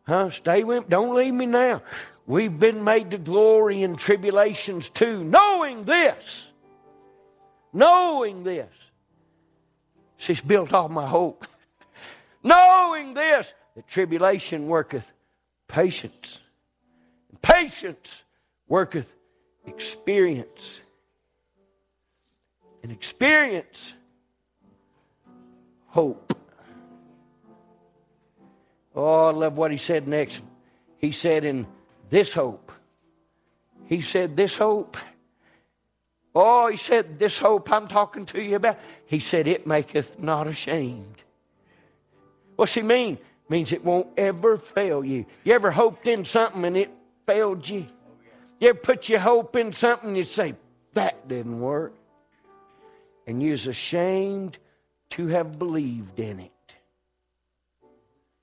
Huh? 0.09 0.31
Stay 0.31 0.65
with 0.65 0.85
me. 0.85 0.87
Don't 0.89 1.15
leave 1.15 1.35
me 1.35 1.45
now. 1.45 1.83
We've 2.27 2.59
been 2.59 2.83
made 2.83 3.11
to 3.11 3.19
glory 3.19 3.83
in 3.83 3.97
tribulations 3.97 4.89
too, 4.89 5.23
knowing 5.23 5.85
this. 5.85 6.49
Knowing 7.75 8.43
this. 8.43 8.73
She's 10.17 10.41
built 10.41 10.73
all 10.73 10.89
my 10.89 11.07
hope. 11.07 11.47
knowing 12.43 13.13
this, 13.13 13.53
that 13.77 13.87
tribulation 13.87 14.67
worketh 14.67 15.13
patience. 15.69 16.39
Patience 17.43 18.25
worketh 18.67 19.15
experience. 19.67 20.81
And 22.83 22.91
experience, 22.91 23.93
hope. 25.89 26.38
Oh, 28.95 29.27
I 29.27 29.31
love 29.31 29.57
what 29.57 29.71
he 29.71 29.77
said 29.77 30.09
next. 30.09 30.43
He 30.97 31.13
said, 31.13 31.45
in 31.45 31.67
this 32.11 32.33
hope. 32.33 32.73
He 33.87 34.01
said, 34.01 34.37
this 34.37 34.57
hope. 34.57 34.97
Oh, 36.35 36.69
he 36.69 36.77
said, 36.77 37.19
this 37.19 37.39
hope 37.39 37.71
I'm 37.73 37.89
talking 37.89 38.25
to 38.27 38.43
you 38.43 38.57
about. 38.57 38.79
He 39.07 39.19
said, 39.19 39.47
it 39.47 39.67
maketh 39.67 40.19
not 40.19 40.47
ashamed. 40.47 41.23
What's 42.57 42.75
he 42.75 42.83
mean? 42.83 43.19
Means 43.49 43.73
it 43.73 43.85
won't 43.85 44.09
ever 44.17 44.57
fail 44.57 45.05
you. 45.05 45.25
You 45.45 45.55
ever 45.55 45.71
hoped 45.71 46.07
in 46.07 46.25
something 46.25 46.65
and 46.65 46.77
it 46.77 46.91
failed 47.27 47.69
you? 47.69 47.87
You 48.61 48.71
ever 48.71 48.79
put 48.79 49.09
your 49.09 49.21
hope 49.21 49.57
in 49.57 49.73
something 49.73 50.09
and 50.09 50.19
you 50.19 50.25
say, 50.25 50.55
that 50.95 51.29
didn't 51.29 51.61
work? 51.61 51.95
And 53.27 53.43
you're 53.43 53.55
ashamed 53.55 54.59
to 55.11 55.29
have 55.29 55.59
believed 55.59 56.19
in 56.19 56.41
it. 56.41 56.51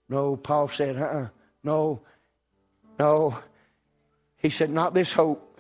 No, 0.08 0.38
Paul 0.38 0.68
said, 0.68 0.98
uh-uh. 0.98 1.28
No, 1.64 2.02
no. 3.00 3.38
He 4.38 4.50
said, 4.50 4.70
not 4.70 4.94
this 4.94 5.14
hope. 5.14 5.60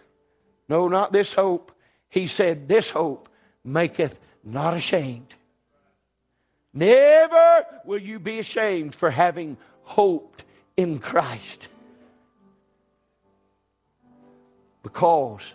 No, 0.70 0.88
not 0.88 1.12
this 1.12 1.34
hope. 1.34 1.72
He 2.10 2.28
said, 2.28 2.68
this 2.68 2.91
hope 2.91 3.30
maketh 3.64 4.20
not 4.43 4.76
ashamed. 4.76 5.34
Never 6.74 7.66
will 7.86 8.02
you 8.02 8.20
be 8.20 8.39
ashamed 8.39 8.93
for 8.93 9.10
having 9.10 9.58
hoped 9.84 10.43
in 10.78 11.00
Christ. 11.00 11.70
Because 14.84 15.54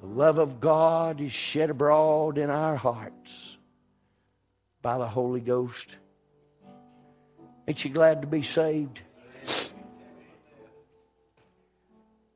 the 0.00 0.06
love 0.06 0.38
of 0.38 0.60
God 0.60 1.20
is 1.20 1.32
shed 1.32 1.70
abroad 1.70 2.38
in 2.38 2.50
our 2.50 2.76
hearts 2.76 3.58
by 4.82 4.98
the 4.98 5.08
Holy 5.08 5.40
Ghost. 5.40 5.96
Ain't 7.68 7.84
you 7.84 7.90
glad 7.90 8.22
to 8.22 8.26
be 8.26 8.42
saved? 8.42 9.00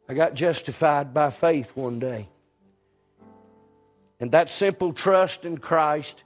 I 0.08 0.14
got 0.14 0.34
justified 0.34 1.14
by 1.14 1.30
faith 1.30 1.74
one 1.74 1.98
day. 1.98 2.28
And 4.20 4.32
that 4.32 4.50
simple 4.50 4.92
trust 4.92 5.44
in 5.44 5.58
Christ 5.58 6.22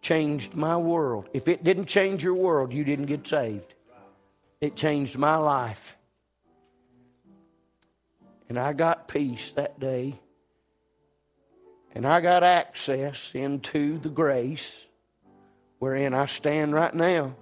changed 0.00 0.54
my 0.54 0.76
world. 0.76 1.28
If 1.32 1.48
it 1.48 1.64
didn't 1.64 1.86
change 1.86 2.22
your 2.22 2.34
world, 2.34 2.72
you 2.72 2.84
didn't 2.84 3.06
get 3.06 3.26
saved. 3.26 3.74
It 4.60 4.76
changed 4.76 5.18
my 5.18 5.36
life. 5.36 5.96
And 8.48 8.58
I 8.58 8.72
got 8.72 9.08
peace 9.08 9.50
that 9.52 9.80
day. 9.80 10.18
And 11.94 12.06
I 12.06 12.20
got 12.20 12.42
access 12.42 13.30
into 13.34 13.98
the 13.98 14.08
grace 14.08 14.86
wherein 15.78 16.14
I 16.14 16.26
stand 16.26 16.72
right 16.72 16.94
now. 16.94 17.34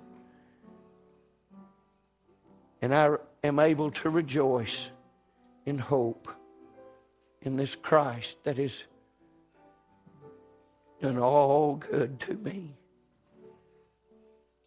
And 2.82 2.94
I 2.94 3.16
am 3.44 3.58
able 3.58 3.90
to 3.90 4.10
rejoice 4.10 4.90
in 5.66 5.78
hope 5.78 6.28
in 7.42 7.56
this 7.56 7.76
Christ 7.76 8.36
that 8.44 8.56
has 8.58 8.84
done 11.00 11.18
all 11.18 11.76
good 11.76 12.20
to 12.20 12.34
me. 12.34 12.74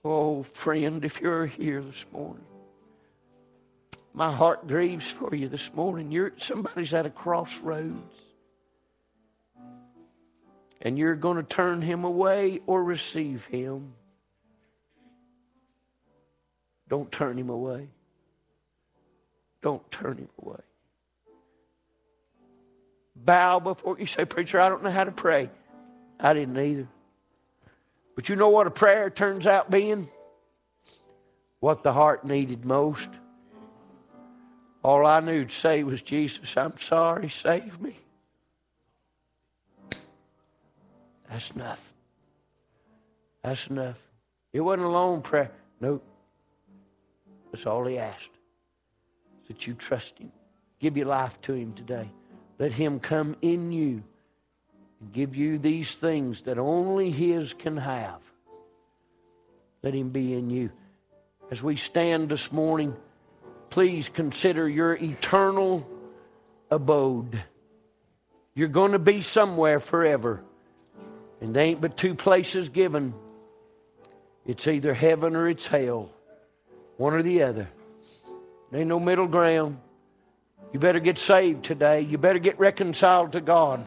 Oh, 0.06 0.44
friend, 0.44 1.06
if 1.06 1.22
you're 1.22 1.46
here 1.46 1.82
this 1.82 2.06
morning, 2.12 2.46
my 4.14 4.32
heart 4.32 4.68
grieves 4.68 5.08
for 5.08 5.34
you 5.34 5.48
this 5.48 5.74
morning. 5.74 6.12
You're 6.12 6.34
somebody's 6.38 6.94
at 6.94 7.06
a 7.06 7.10
crossroads. 7.10 8.22
And 10.82 10.98
you're 10.98 11.16
going 11.16 11.38
to 11.38 11.44
turn 11.44 11.82
him 11.82 12.04
away 12.04 12.62
or 12.68 12.84
receive 12.84 13.46
him. 13.46 13.94
Don't 16.90 17.12
turn 17.12 17.38
him 17.38 17.50
away. 17.50 17.88
Don't 19.64 19.90
turn 19.92 20.18
him 20.18 20.30
away. 20.44 20.60
Bow 23.16 23.60
before 23.60 23.98
you 23.98 24.06
say, 24.06 24.26
Preacher, 24.26 24.60
I 24.60 24.68
don't 24.68 24.84
know 24.84 24.92
how 24.92 25.06
to 25.06 25.12
pray. 25.12 25.50
I 26.20 26.34
didn't 26.34 26.58
either. 26.58 26.88
But 28.16 28.28
you 28.28 28.36
know 28.36 28.50
what 28.50 28.68
a 28.68 28.72
prayer 28.72 29.10
turns 29.10 29.48
out 29.48 29.72
being? 29.72 30.10
What 31.62 31.82
the 31.82 31.94
heart 31.94 32.26
needed 32.26 32.66
most. 32.66 33.10
All 34.84 35.06
I 35.06 35.22
knew 35.22 35.46
to 35.46 35.54
say 35.54 35.84
was, 35.84 36.02
Jesus, 36.02 36.58
I'm 36.58 36.78
sorry, 36.78 37.30
save 37.30 37.80
me. 37.80 37.96
That's 41.30 41.52
enough. 41.52 41.90
That's 43.42 43.68
enough. 43.68 43.98
It 44.52 44.60
wasn't 44.60 44.84
a 44.84 44.90
long 44.90 45.22
prayer. 45.22 45.52
Nope. 45.80 46.04
That's 47.52 47.66
all 47.66 47.86
he 47.86 47.98
asked. 47.98 48.30
That 49.54 49.68
you 49.68 49.76
trust 49.76 50.18
him. 50.18 50.32
Give 50.80 50.98
your 50.98 51.06
life 51.06 51.40
to 51.44 51.54
him 51.54 51.74
today. 51.74 52.10
Let 52.58 52.74
him 52.74 53.00
come 53.00 53.36
in 53.44 53.72
you 53.72 54.02
and 55.00 55.14
give 55.14 55.36
you 55.36 55.60
these 55.60 55.94
things 55.94 56.42
that 56.42 56.58
only 56.58 57.12
his 57.12 57.54
can 57.54 57.78
have. 57.78 58.20
Let 59.84 59.94
him 59.94 60.10
be 60.10 60.34
in 60.34 60.50
you. 60.50 60.72
As 61.52 61.62
we 61.62 61.76
stand 61.76 62.30
this 62.30 62.52
morning, 62.52 62.96
please 63.70 64.10
consider 64.10 64.68
your 64.68 64.96
eternal 64.96 65.88
abode. 66.72 67.40
You're 68.56 68.70
going 68.70 68.94
to 68.94 69.00
be 69.00 69.22
somewhere 69.22 69.80
forever. 69.80 70.42
And 71.42 71.56
there 71.56 71.66
ain't 71.66 71.80
but 71.82 71.96
two 71.96 72.16
places 72.16 72.70
given 72.70 73.14
it's 74.48 74.68
either 74.68 74.96
heaven 74.96 75.36
or 75.36 75.48
it's 75.48 75.68
hell, 75.68 76.10
one 76.98 77.14
or 77.14 77.22
the 77.22 77.44
other. 77.44 77.70
There 78.74 78.80
ain't 78.80 78.90
no 78.90 79.00
middle 79.00 79.28
ground. 79.28 79.78
You 80.72 80.80
better 80.80 81.00
get 81.00 81.20
saved 81.20 81.64
today. 81.64 82.02
You 82.02 82.18
better 82.18 82.40
get 82.40 82.58
reconciled 82.58 83.34
to 83.34 83.40
God. 83.40 83.86